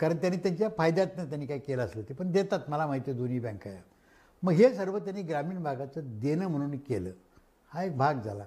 [0.00, 3.38] कारण त्यांनी त्यांच्या फायद्यातनं त्यांनी काय केलं असलं ते पण देतात मला माहिती आहे दोन्ही
[3.40, 3.70] बँका
[4.42, 7.10] मग हे सर्व त्यांनी ग्रामीण भागाचं देणं म्हणून केलं.
[7.72, 8.44] हा एक भाग झाला.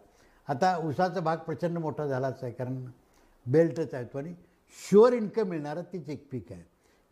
[0.48, 2.84] आता उसाचा भाग प्रचंड मोठा झालाच आहे कारण
[3.46, 4.34] बेल्टच आहे तो आणि
[4.80, 6.62] शुअर इन्कम मिळणारं तेच एक पीक आहे.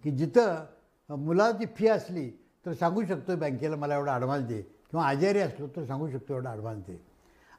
[0.03, 2.29] की जिथं मुलाची फी असली
[2.65, 4.61] तर सांगू शकतो बँकेला मला एवढा ॲडव्हान्स दे.
[4.61, 6.97] किंवा आजारी असलो तर सांगू शकतो एवढा ॲडव्हान्स दे.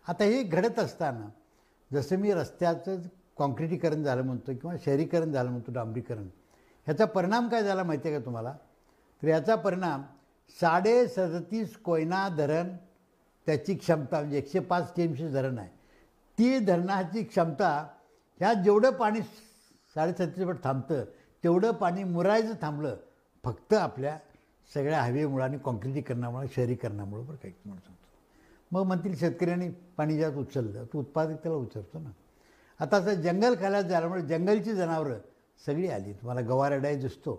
[0.08, 1.28] आता हे घडत असताना
[1.90, 2.98] जसं मी रस्त्याचं
[3.36, 6.28] कॉन्क्रिटीकरण झालं म्हणतो किंवा शहरीकरण झालं म्हणतो डांबरीकरण.
[6.86, 8.52] ह्याचा परिणाम काय झाला माहिती आहे का तुम्हाला?
[9.22, 10.02] तर याचा परिणाम
[10.60, 12.76] साडे सदतीस कोयना धरण
[13.46, 15.68] त्याची क्षमता म्हणजे एकशे पाच टी एम धरण आहे.
[16.38, 17.88] ती धरणाची क्षमता
[18.40, 19.20] ह्यात जेवढं पाणी
[19.94, 21.04] साडेसतीस फट थांबतं
[21.44, 22.96] तेवढं पाणी मुरायचं थांबलं
[23.44, 24.18] फक्त आपल्या
[24.74, 28.08] सगळ्या हवेमुळं आणि कॉन्क्रिटीकरणामुळे शहरीकरणामुळं बरं काही म्हणून सांगतो.
[28.72, 32.10] मग म्हणतील शेतकऱ्यांनी पाणी ज्यात उचललं तो उत्पादकतेला उचलतो ना.
[32.82, 35.18] आता असं जंगल खाल्यात झाल्यामुळे जंगलची जनावरं
[35.66, 36.12] सगळी आली.
[36.12, 37.34] तुम्हाला गवारडाय दिसतो.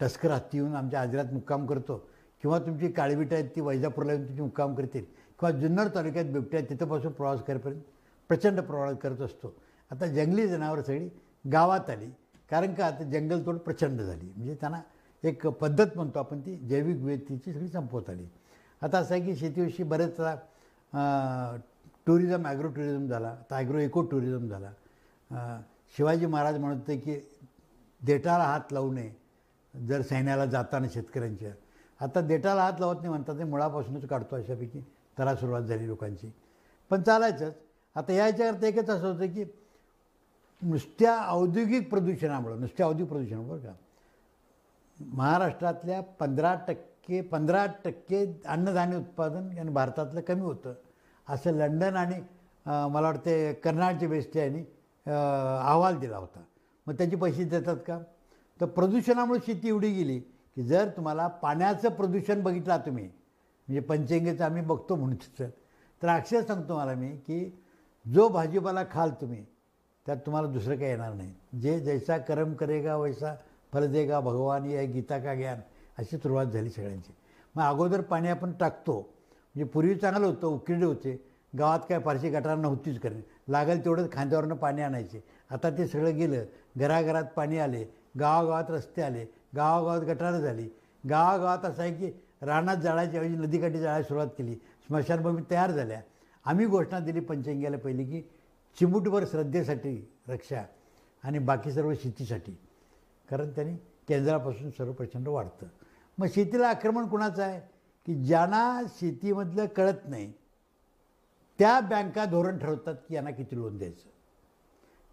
[0.00, 1.96] टस्कर हत्ती येऊन आमच्या आजरात मुक्काम करतो.
[2.42, 5.04] किंवा तुमची काळविट आहेत ती वैजापूरला येऊन तुमची मुक्काम करतील.
[5.38, 7.82] किंवा जुन्नर तालुक्यात बिबट्या तिथंपासून प्रवास करेपर्यंत
[8.28, 9.54] प्रचंड प्रमाणात करत असतो.
[9.90, 11.08] आता जंगली जनावरं सगळी
[11.52, 12.10] गावात आली.
[12.50, 12.86] कारण का?
[12.86, 14.32] आता जंगलतोड प्रचंड झाली.
[14.36, 14.80] म्हणजे त्यांना
[15.24, 18.26] एक पद्धत म्हणतो आपण ती जैविक विविधतेची सगळी संपवत आली.
[18.82, 20.34] आता असं आहे की शेतीविषयी बरेचदा
[22.06, 23.28] टुरिझम ॲग्रो टुरिझम झाला.
[23.28, 24.70] आता ॲग्रो इको टुरिझम झाला.
[25.96, 27.16] शिवाजी महाराज म्हणत होते की
[28.02, 31.50] देटाला हात लावू नये जर सैन्याला जाताना शेतकऱ्यांच्या.
[32.00, 34.80] आता देटाला हात लावत नाही म्हणतात ते मुळापासूनच काढतो अशापैकी
[35.16, 36.30] त्याला सुरुवात झाली लोकांची.
[36.90, 37.54] पण चालायचंच.
[37.96, 39.44] आता या याच्याकरता एकच असं होतं की
[40.62, 43.74] नुसत्या औद्योगिक प्रदूषणामुळं नुसत्या औद्योगिक प्रदूषणामुळं बरं का
[45.14, 50.74] महाराष्ट्रातल्या पंधरा टक्के पंधरा टक्के अन्नधान्य उत्पादन आणि भारतातलं कमी होतं.
[51.28, 52.20] असं लंडन आणि
[52.66, 54.62] मला वाटते कर्नाटकच्या बेस्ट आहे अं,
[55.08, 56.42] अहवाल दिला होता.
[56.86, 57.98] मग त्याचे पैसे देतात का?
[58.60, 64.62] तर प्रदूषणामुळे शेती एवढी गेली की जर तुम्हाला पाण्याचं प्रदूषण बघितला तुम्ही म्हणजे पंचंगेचं आम्ही
[64.62, 65.48] बघतो म्हणून तिथं
[66.02, 67.44] तर अक्षर सांगतो मला मी की
[68.06, 69.44] जो भाजीपाला खाल तुम्ही
[70.06, 71.32] त्यात तुम्हाला दुसरं काही येणार नाही.
[71.60, 73.34] जे जैसा कर्म करेगा वैसा
[73.72, 75.60] फल देगा भगवान या गीता का ज्ञान
[75.98, 77.12] अशी सुरुवात झाली सगळ्यांची.
[77.54, 81.16] मग अगोदर पाणी आपण टाकतो म्हणजे पूर्वी चांगलं होतं उकिरडे होते
[81.58, 85.22] गावात काय फारशी गटार नव्हतीच करणे लागेल तेवढंच खांद्यावरनं पाणी आणायचे.
[85.50, 86.44] आता ते सगळं गेलं
[86.76, 87.84] घराघरात पाणी आले
[88.20, 89.24] गावागावात रस्ते आले
[89.56, 90.68] गावागावात गटारं झाली.
[91.08, 96.00] गावागावात असं आहे की रानात जाळायच्या ऐवजी नदीकाठी जाळायला सुरुवात केली स्मशानभूमी तयार झाल्या.
[96.44, 98.20] आम्ही घोषणा दिली पंचंग्याला पहिली की
[98.78, 100.62] चिमुटभर श्रद्धेसाठी रक्षा
[101.24, 102.52] आणि बाकी सर्व शेतीसाठी.
[103.30, 103.74] कारण त्यांनी
[104.08, 105.66] केंद्रापासून सर्व प्रचंड वाढतं.
[106.18, 107.60] मग शेतीला आक्रमण कुणाचं आहे?
[108.06, 110.32] की ज्यांना शेतीमधलं कळत नाही
[111.58, 114.08] त्या बँका धोरण ठरवतात की यांना किती लोन द्यायचं.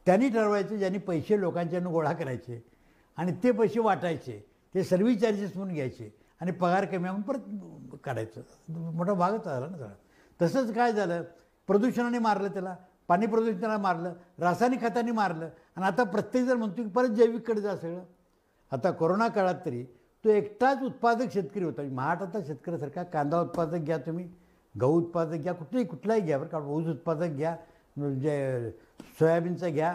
[0.05, 2.61] त्यांनी ठरवायचं ज्यांनी पैसे लोकांच्यानं गोळा करायचे
[3.17, 4.39] आणि ते पैसे वाटायचे
[4.75, 6.09] ते सर्व्हिस चार्जेस म्हणून घ्यायचे
[6.41, 8.41] आणि पगार कमी म्हणून परत काढायचं.
[8.93, 9.93] मोठा भागच आला ना सगळा.
[10.39, 11.23] तसंच काय झालं?
[11.67, 12.75] प्रदूषणाने मारलं त्याला
[13.07, 18.03] पाणी प्रदूषणाला मारलं रासायनिक खताने मारलं आणि आता प्रत्येकजण म्हणतो की परत जैविककडे जा सगळं.
[18.71, 19.83] आता कोरोना काळात तरी
[20.23, 21.81] तो एकटाच उत्पादक शेतकरी होता.
[21.83, 24.29] महाराष्ट्रातला शेतकऱ्यासारखा कांदा उत्पादक घ्या तुम्ही.
[24.81, 26.57] गहू उत्पादक घ्या कुठलाही कुठलाही घ्या बरं का.
[26.57, 27.55] ऊस उत्पादक घ्या
[27.97, 28.71] जे
[29.19, 29.93] सोयाबीनचं घ्या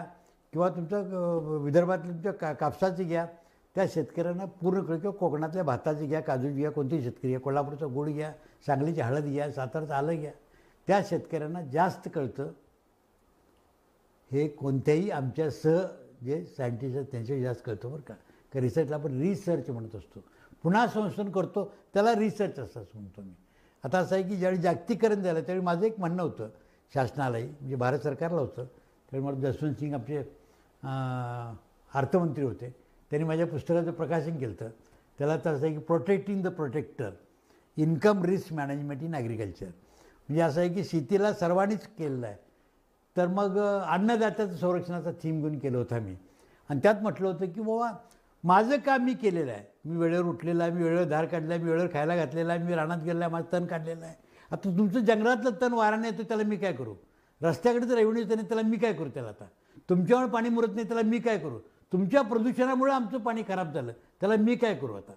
[0.51, 3.25] किंवा तुमचं अं, तुमच्या का कापसाची घ्या.
[3.75, 7.39] त्या शेतकऱ्यांना पूर्ण कळ किंवा कोकणातल्या भाताची घ्या काजूची घ्या कोणतेही शेतकरी घ्या.
[7.39, 8.33] कोल्हापूरचा गुळ घ्या
[8.65, 10.31] सांगलीची हळद घ्या सातारचं आलं घ्या.
[10.87, 12.51] त्या शेतकऱ्यांना जास्त कळतं
[14.31, 15.81] हे कोणत्याही आमच्या सह
[16.23, 18.13] जे सायंटिस्ट आहेत त्यांच्याशी जास्त कळतं बरं का.
[18.53, 20.23] का रिसर्चला आपण रिसर्च म्हणत असतो.
[20.63, 23.33] पुन्हा संशोधन करतो त्याला रिसर्च असं म्हणतो मी.
[23.83, 26.49] आता असं आहे की ज्यावेळी जागतिकरण झालं त्यावेळी माझं एक म्हणणं होतं
[26.93, 28.65] शासनालाही म्हणजे भारत सरकारला होतं.
[29.11, 30.17] त्यावेळी मला जसवंत सिंग आमचे
[31.91, 32.69] अर्थमंत्री होते.
[33.11, 34.69] त्यांनी माझ्या पुस्तकाचं प्रकाशन केलं होतं
[35.19, 37.09] त्याला तर असं आहे की protecting the protector
[37.77, 42.35] income risk management in agriculture म्हणजे असं आहे की शेतीला सर्वांनीच केलेलं आहे.
[43.15, 46.15] तर मग अन्नदात्याचं संरक्षणाचा थीम घेऊन केलं होतं मी
[46.69, 47.91] आणि त्यात म्हटलं होतं की बाबा
[48.43, 49.63] माझं काम मी केलेलं आहे.
[49.85, 52.75] मी वेळेवर उठलेला आहे मी वेळेवर धार काढला आहे मी वेळेवर खायला घातलेला आहे मी
[52.75, 54.15] रानात गेलेला आहे माझं तण काढलेलं आहे.
[54.51, 56.93] आता तुमचं जंगलातलं तण वाराने येतं त्याला मी काय करू?
[57.41, 59.45] रस्त्याकडे जर रेव्हन्यू येतं नाही त्याला मी काय करू त्याला आता?
[59.89, 61.59] तुमच्यावर पाणी मुरत नाही त्याला मी काय करू?
[61.91, 63.91] तुमच्या प्रदूषणामुळे आमचं पाणी खराब झालं
[64.21, 65.13] त्याला मी काय करू आता?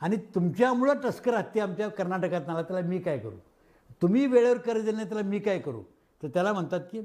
[0.00, 3.36] आणि तुमच्यामुळं टस्कर हत्या आमच्या कर्नाटकात आला त्याला मी काय करू?
[4.02, 5.82] तुम्ही वेळेवर कर्ज दिलं नाही त्याला मी काय करू?
[6.22, 7.00] तर त्याला म्हणतात की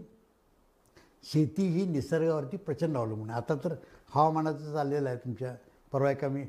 [1.24, 3.38] शेती ही निसर्गावरती प्रचंड अवलंबून आहे.
[3.38, 3.74] आता तर
[4.16, 5.56] हवामानाचं चाललेलं आहे तुमच्या
[5.92, 6.44] परवा एका मी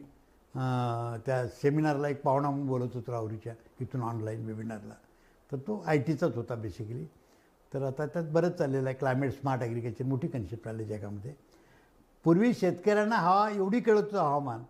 [1.27, 4.94] त्या सेमिनारला एक पाहुणा म्हणून बोलत होतो राहुरीच्या इथून ऑनलाईन वेबिनारला
[5.53, 7.05] तर तो आय टीचाच होता बेसिकली
[7.72, 11.35] तर आता त्यात बरंच चाललेलं आहे क्लायमेट स्मार्ट ॲग्रिकल्चर मोठी कन्सेप्ट आली जगामध्ये
[12.24, 14.62] पूर्वी शेतकऱ्यांना हवा एवढी कळत होतं हवामान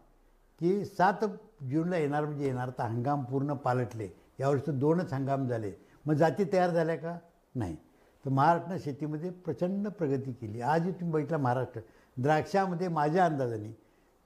[0.61, 1.25] की सात
[1.71, 4.09] जूनला येणार म्हणजे येणार तर हंगाम पूर्ण पालटले.
[4.41, 5.73] यावर्षी दोनच हंगाम झाले.
[6.07, 7.17] मग जाती तयार झाल्या का?
[7.55, 7.77] नाही.
[8.25, 10.61] तर महाराष्ट्रानं शेतीमध्ये प्रचंड प्रगती केली.
[10.61, 11.81] आजही तुम्ही बघितला महाराष्ट्र.
[12.17, 13.73] द्राक्षामध्ये माझ्या अंदाजाने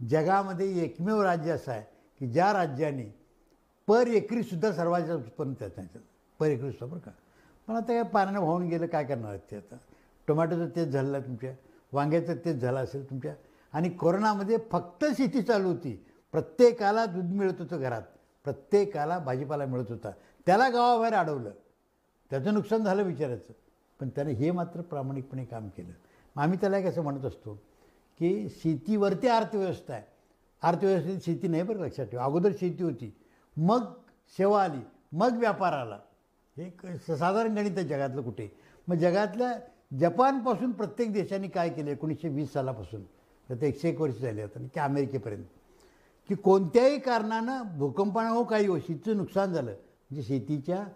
[0.09, 1.83] जगामध्ये एकमेव राज्य असं आहे
[2.19, 3.15] की ज्या राज्याने
[3.87, 5.99] पर एकरीसुद्धा सर्वात जास्त उत्पन्न त्याचं
[6.39, 7.11] पर एकरीसुद्धा बरं का?
[7.67, 9.77] पण आता काय पाण्यानं वाहून गेलं काय करणार आहेत ते आता?
[10.27, 11.53] टोमॅटोचं तेच झालं तुमच्या
[11.93, 13.35] वांग्याचं तेच झालं असेल तुमच्या
[13.73, 16.07] आणि कोरोनामध्ये फक्त शेती चालू होती.
[16.33, 18.03] प्रत्येकाला दूध मिळत होतं घरात.
[18.45, 20.11] प्रत्येकाला भाजीपाला मिळत होता.
[20.47, 21.51] त्याला गावाबाहेर अडवलं.
[22.31, 23.53] त्याचं नुकसान झालं विचारायचं.
[24.01, 25.93] पण त्याने हे मात्र प्रामाणिकपणे काम केलं.
[26.37, 27.63] मग आम्ही त्याला एक असं म्हणत असतो
[28.19, 30.03] की शेतीवरती अर्थव्यवस्था आहे.
[30.63, 32.25] अर्थव्यवस्थेत शेती नाही बरं लक्षात ठेवा.
[32.25, 33.17] अगोदर शेती होती.
[33.57, 33.81] मग
[34.39, 34.81] सेवा आली
[35.13, 35.99] मग व्यापार आला.
[36.57, 38.57] हे स- साधारण गणित आहे जगातलं कुठे.
[38.89, 39.53] मग जगातल्या
[39.99, 41.91] जपानपासून प्रत्येक देशाने काय केलं?
[41.91, 43.03] एकोणीसशे वीस सालापासून.
[43.51, 45.45] तर ते एकशे एक वर्ष झाले आता की अमेरिकेपर्यंत.
[46.29, 49.71] की कोणत्याही कारणानं भूकंपानं हो काही हो शेतीचं नुकसान झालं.
[49.71, 50.87] म्हणजे शेतीच्या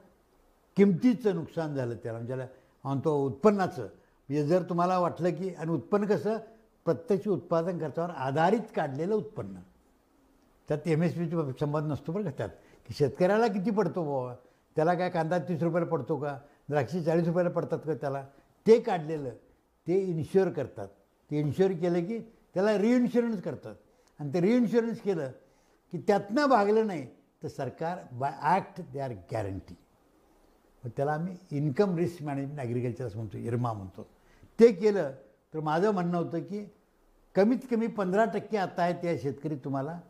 [0.77, 2.19] किमतीचं नुकसान झालं त्याला.
[2.19, 3.83] म्हणजे त्याला आणि तो उत्पन्नाचं.
[3.83, 6.37] म्हणजे जर तुम्हाला वाटलं की आणि उत्पन्न कसं?
[6.87, 9.61] प्रत्यक्ष उत्पादन खर्चावर आधारित काढलेलं उत्पन्न.
[10.69, 12.49] त्यात एम एस पीचा संबंध नसतो बरं का त्यात.
[12.89, 14.35] की शेतकऱ्याला किती पडतो बाबा
[14.77, 16.37] त्याला काय कांदा तीस रुपयाला पडतो का?
[16.69, 18.25] द्राक्षे चाळीस रुपयाला पडतात का त्याला?
[18.67, 19.31] ते काढलेलं
[19.87, 20.89] ते इन्शुअर करतात.
[21.31, 22.19] ते इन्शुअर केलं की
[22.55, 23.75] त्याला रिइन्शुरन्स करतात.
[24.21, 25.31] आणि ते रिइन्शुरन्स केलं
[25.93, 27.07] की त्यातनं भागलं नाही
[27.43, 29.75] तर सरकार by act they are guarantee
[30.85, 34.07] मग त्याला आम्ही इन्कम रिस्क मॅनेजमेंट ॲग्रिकल्चर असं म्हणतो इरमा म्हणतो.
[34.59, 35.13] ते केलं
[35.55, 36.65] तर माझं म्हणणं होतं की
[37.37, 40.01] कमीत कमी पंधरा टक्के आता आहेत त्या शेतकरी तुम्हाला.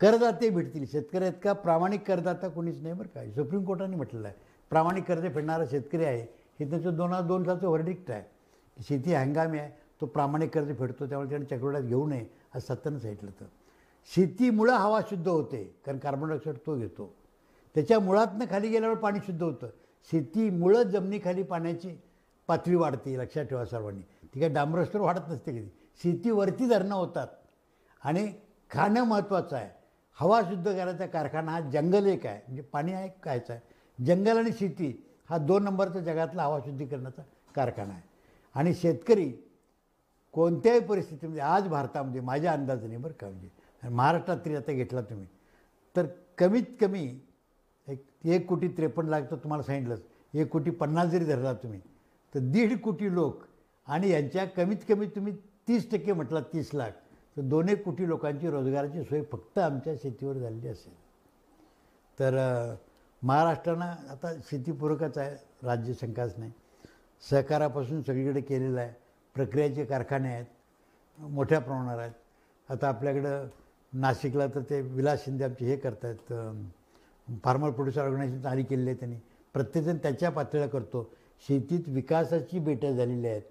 [0.00, 0.86] करदाते भेटतील.
[0.86, 1.52] शेतकरी आहेत का?
[1.52, 4.36] प्रामाणिक करदाता कोणीच नाही बरं काय सुप्रीम कोर्टाने म्हटलेलं आहे.
[4.70, 6.22] प्रामाणिक कर्ज फेडणारा शेतकरी आहे.
[6.60, 8.22] हे त्याचं दोन हजार दोन सालचं वर्डिक्ट आहे.
[8.76, 9.70] की शेती हंगामी आहे.
[10.00, 11.06] तो प्रामाणिक कर्ज फेडतो.
[11.06, 13.44] त्यामुळे त्याने चक्रवड्यात घेऊ नये असं सत्तानं सांगितलं तर
[14.14, 15.80] शेतीमुळं हवा शुद्ध होते.
[15.86, 17.14] कारण कार्बन डायऑक्साईड तो घेतो.
[17.74, 19.66] त्याच्या मुळातनं खाली गेल्यावर पाणी शुद्ध होतं.
[20.12, 21.98] शेतीमुळं जमिनीखाली पाण्याची
[22.48, 23.18] पातळी वाढते.
[23.18, 24.02] लक्षात ठेवा सर्वांनी.
[24.34, 25.70] ती काय डांबरस्तर वाढत नसते कधी.
[26.02, 27.26] शेतीवरती धरणं होतात.
[28.04, 28.32] आणि
[28.70, 29.70] खाणं महत्त्वाचं आहे.
[30.20, 32.36] हवा शुद्ध करायचा कारखाना हा जंगल एक आहे.
[32.36, 33.60] म्हणजे पाणी आहे कायचं आहे.
[34.04, 37.22] जंगल आणि शेती हा दोन नंबरचा जगातला हवा शुद्धीकरणाचा
[37.54, 38.02] कारखाना आहे.
[38.54, 39.32] आणि शेतकरी
[40.32, 43.48] कोणत्याही परिस्थितीमध्ये आज भारतामध्ये माझ्या अंदाजाने बरं का म्हणजे.
[43.88, 45.26] महाराष्ट्रात तरी आता घेतला तुम्ही.
[45.96, 46.06] तर
[46.38, 47.20] कमीत कमी
[47.88, 50.02] एक एक कोटी त्रेपन्न लाख तर तुम्हाला सांगितलंच.
[50.34, 51.80] एक कोटी पन्नास जरी धरला तुम्ही
[52.34, 53.42] तर दीड कोटी लोक
[53.86, 55.32] आणि यांच्या कमीत कमी तुम्ही
[55.68, 56.90] तीस टक्के म्हटला तीस लाख.
[57.36, 60.92] तर दोन एक कोटी लोकांची रोजगाराची सोय फक्त आमच्या शेतीवर झालेली असेल.
[62.18, 62.34] तर
[63.22, 65.34] महाराष्ट्रानं आता शेतीपूरकच आहे
[65.66, 66.50] राज्य शंकाच नाही.
[67.22, 68.92] सहकारापासून सगळीकडे केलेलं आहे.
[69.36, 70.46] प्रक्रियाचे कारखाने आहेत
[71.18, 72.12] मोठ्या प्रमाणावर आहेत.
[72.68, 73.46] आता आपल्याकडं
[73.92, 76.32] नाशिकला तर ते विलास शिंदे आमचे हे करतायत
[77.44, 79.16] फार्मर प्रोड्युसर ऑर्गनायझेशन जारी केलेली आहे त्यांनी.
[79.54, 81.08] प्रत्येकजण त्याच्या पातळीला करतो.
[81.46, 83.42] शेतीत विकासाची बेटं झालेली आहेत.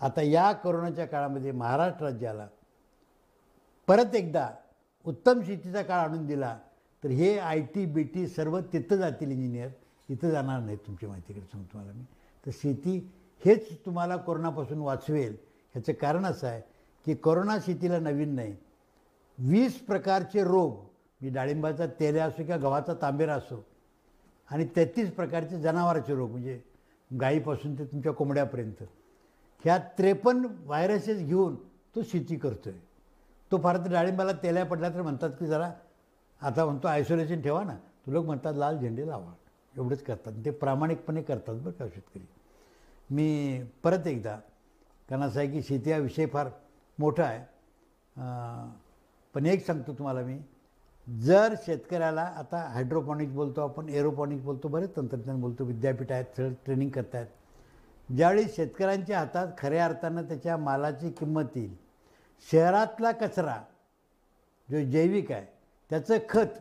[0.00, 2.46] आता या कोरोनाच्या काळामध्ये महाराष्ट्र राज्याला
[3.88, 4.48] परत एकदा
[5.06, 6.56] उत्तम शेतीचा काळ आणून दिला
[7.02, 9.68] तर हे आय टी बी टी सर्व तिथं जातील इंजिनियर
[10.08, 12.04] इथं जाणार नाही तुमच्या माहितीकडे सांगतो तुम्हाला मी.
[12.46, 12.96] तर शेती
[13.42, 15.36] हेच तुम्हाला कोरोनापासून वाचवेल.
[15.74, 16.60] ह्याचं कारण असं आहे
[17.06, 18.54] की कोरोना शेतीला नवीन नाही.
[19.38, 20.78] वीस प्रकारचे रोग
[21.20, 23.62] मी डाळिंबाचा तेल्या असो किंवा गव्हाचा तांबेरा असो
[24.48, 26.60] आणि तेहतीस प्रकारचे जनावरांचे रोग म्हणजे
[27.10, 28.82] गायीपासून ते तुमच्या कोंबड्यापर्यंत.
[29.64, 31.54] ह्या त्रेपन्न व्हायरसेस घेऊन
[31.94, 32.78] तो शेती करतो आहे
[33.50, 35.70] तो फार तर डाळिंबाला तेल्या पडला तर म्हणतात की जरा
[36.40, 37.74] आता म्हणतो आयसोलेशन ठेवा ना.
[38.06, 39.32] तो लोक म्हणतात लाल झेंडे लावा.
[39.74, 40.32] एवढंच करतात.
[40.44, 42.24] ते प्रामाणिकपणे करतात बरं का शेतकरी.
[43.10, 44.36] मी परत एकदा
[45.08, 46.48] कारण असं आहे की शेती हा विषय फार
[46.98, 47.44] मोठा आहे.
[49.34, 50.38] पण एक सांगतो तुम्हाला मी.
[51.06, 56.90] जर शेतकऱ्याला आता हायड्रोपॉनिक्स बोलतो आपण एरोपॉनिक्स बोलतो बरेच तंत्रज्ञान बोलतो विद्यापीठ आहेत सगळं ट्रेनिंग
[56.90, 57.26] करतायत.
[58.16, 61.74] ज्यावेळी शेतकऱ्यांच्या हातात खऱ्या अर्थानं त्याच्या मालाची किंमत येईल
[62.48, 63.56] शहरातला कचरा
[64.68, 65.46] जो जैविक आहे
[65.90, 66.58] त्याचं खत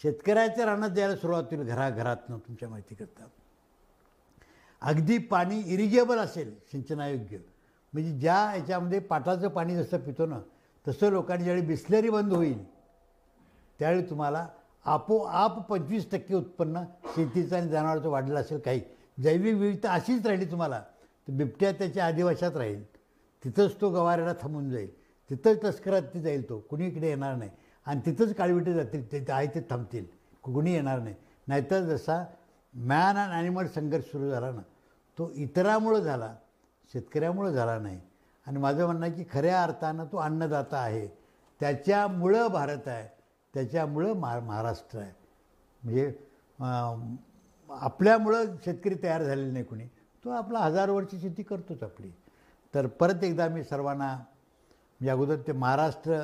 [0.00, 3.26] शेतकऱ्याच्या रानात द्यायला सुरुवात होईल घराघरातनं तुमच्या माहिती करता
[4.82, 7.38] अगदी पाणी इरिगेबल असेल सिंचनायोग्य.
[7.92, 10.40] म्हणजे ज्या याच्यामध्ये पाटाचं पाणी जसं पितो ना
[10.86, 12.62] तसं लोकांनी ज्यावेळी बिस्लरी बंद होईल
[13.80, 14.46] त्यावेळी तुम्हाला
[14.84, 16.82] आपोआप पंचवीस टक्के उत्पन्न
[17.14, 18.80] शेतीचं आणि जनावरांचं वाढलं असेल काही.
[19.22, 20.80] जैविक विविधता अशीच राहिली तुम्हाला.
[21.28, 22.84] तर बिबट्या त्याच्या आदिवासात राहील.
[23.44, 24.94] तिथंच तो गवाऱ्याला थांबून जाईल.
[25.30, 26.58] तिथंच तस्करात ती जाईल तो.
[26.60, 27.50] कुणी इकडे येणार नाही.
[27.86, 29.12] आणि तिथंच काळविटे जातील.
[29.12, 30.04] ते आहे ते थांबतील.
[30.42, 31.14] कुणी येणार नाही.
[31.48, 32.24] नाहीतर जसा
[32.74, 34.62] मॅन अँड ॲनिमल संघर्ष सुरू झाला ना
[35.18, 36.34] तो इतरामुळं झाला
[36.92, 38.00] शेतकऱ्यामुळं झाला नाही.
[38.46, 41.06] आणि माझं म्हणणं आहे की खऱ्या अर्थानं तो अन्नदाता आहे.
[41.60, 43.08] त्याच्यामुळं भारत आहे.
[43.54, 45.12] त्याच्यामुळं महा महाराष्ट्र आहे.
[45.82, 46.12] म्हणजे
[47.70, 49.86] आपल्यामुळं शेतकरी तयार झालेले नाही कोणी.
[50.24, 52.10] तो आपला हजार वर्षी शेती करतोच आपली.
[52.74, 56.20] तर परत एकदा मी सर्वांना म्हणजे अगोदर ते महाराष्ट्र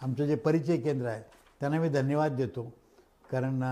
[0.00, 1.22] आमचं जे परिचय केंद्र आहे
[1.60, 2.62] त्यांना मी धन्यवाद देतो.
[3.30, 3.62] कारण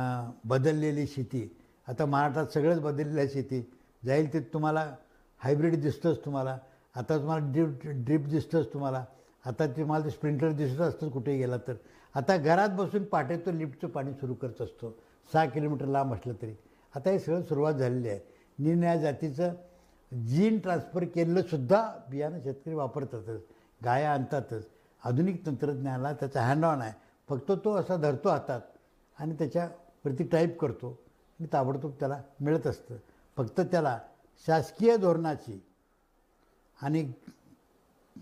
[0.45, 1.49] बदललेली शेती
[1.89, 3.61] आता महाराष्ट्रात सगळंच बदललेलं आहे शेती.
[4.05, 4.95] जाईल ते तुम्हाला
[5.41, 6.59] हायब्रिड दिसतंच तुम्हाला.
[6.97, 9.05] आता तुम्हाला ड्रिप ड्रिप दिसतंच तुम्हाला.
[9.47, 11.75] आता तुम्हाला ते स्प्रिंटर दिसत असतं कुठेही गेला तर.
[12.15, 14.97] आता घरात बसून पाट्याचं लिफ्टचं पाणी सुरू करत असतो.
[15.33, 16.55] सहा किलोमीटर लांब असलं तरी.
[16.95, 18.21] आता हे सगळं सुरुवात झालेली आहे.
[18.59, 19.53] निरनिळ्या जातीचं
[20.27, 23.41] जीन ट्रान्सफर केलेलंसुद्धा बियाणं शेतकरी वापरतातच
[23.85, 24.69] गाया आणतातच.
[25.05, 26.93] आधुनिक तंत्रज्ञानाला त्याचा हँड ऑन आहे.
[27.29, 28.61] फक्त तो असा धरतो हातात
[29.19, 30.99] आणि त्याच्यावरती टाईप करतो
[31.41, 32.97] आणि ताबडतोब त्याला मिळत असतं.
[33.37, 33.99] फक्त त्याला
[34.47, 35.63] शासकीय धोरणाची
[36.83, 37.13] आणि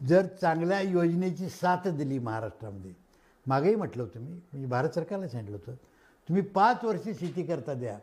[0.08, 2.92] जर चांगल्या योजनेची साथ दिली महाराष्ट्रामध्ये.
[3.46, 5.72] मागेही म्हटलं होतं मी म्हणजे भारत सरकारला सांगितलं होतं.
[6.28, 7.98] तुम्ही पाच वर्षे शेती करता द्या.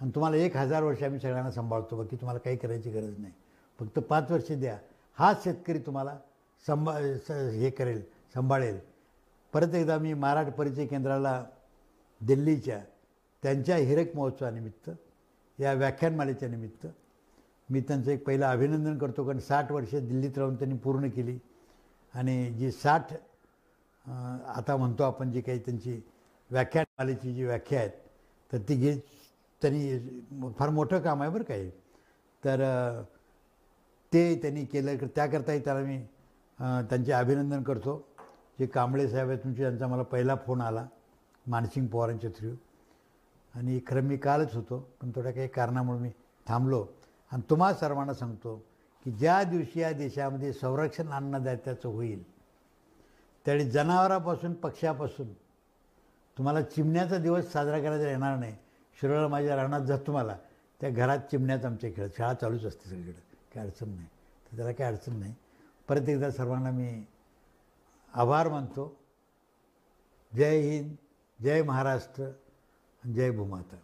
[0.00, 3.32] आणि तुम्हाला एक हजार वर्ष आम्ही सगळ्यांना सांभाळतो बाकी तुम्हाला काही करायची गरज नाही.
[3.78, 4.76] फक्त पाच वर्ष द्या.
[5.18, 6.16] हाच शेतकरी तुम्हाला
[6.64, 8.02] संभा स हे करेल
[8.34, 8.78] सांभाळेल.
[9.54, 11.42] परत एकदा मी महाराष्ट्र परिचय केंद्राला
[12.20, 12.78] दिल्लीच्या
[13.42, 14.90] त्यांच्या हिरक महोत्सवानिमित्त
[15.58, 16.86] या व्याख्यानमालेच्या निमित्त
[17.68, 21.38] मी त्यांचं एक पहिलं अभिनंदन करतो कारण साठ वर्ष दिल्लीत राहून त्यांनी पूर्ण केली.
[22.14, 23.12] आणि जी साठ
[24.48, 26.00] आता म्हणतो आपण जी काही त्यांची
[26.50, 27.90] व्याख्यानमालेची जी व्याख्या आहेत
[28.50, 28.94] तर ती घे
[29.62, 31.70] त्यांनी फार मोठं काम आहे बरं काही
[32.42, 32.60] तर
[34.12, 35.98] ते त्यांनी केलं त्याकरताही त्याला मी
[36.58, 37.96] त्यांचे अभिनंदन करतो.
[38.58, 40.86] जे कांबळे साहेब आहेत तुमचे त्यांचा मला पहिला फोन आला
[41.46, 42.54] मानसिंग पवारांच्या थ्रू
[43.54, 46.10] आणि खरं मी कालच होतो पण थोड्या काही कारणामुळे मी
[46.46, 46.84] थांबलो.
[47.32, 48.56] आणि तुम्हा सर्वांना सांगतो
[49.04, 52.22] की ज्या दिवशी या देशामध्ये संरक्षण अन्नदात्याचं होईल
[53.46, 55.32] त्यावेळी जनावरापासून पक्ष्यापासून
[56.36, 58.54] तुम्हाला चिमण्याचा दिवस साजरा करायचा येणार नाही.
[59.00, 60.36] शिरोळा माझ्या रानात जात तुम्हाला.
[60.80, 62.08] त्या घरात चिमण्यात आमच्या खेळ.
[62.16, 63.36] शाळा चालूच असते सगळीकडे.
[63.54, 64.06] काही अडचण नाही.
[64.46, 65.34] तर त्याला काही अडचण नाही.
[65.88, 67.04] परत एकदा सर्वांना मी
[68.14, 68.96] आभार मानतो.
[70.34, 70.94] जय हिंद
[71.42, 72.24] जय महाराष्ट्र
[73.14, 73.76] जय भूमाता.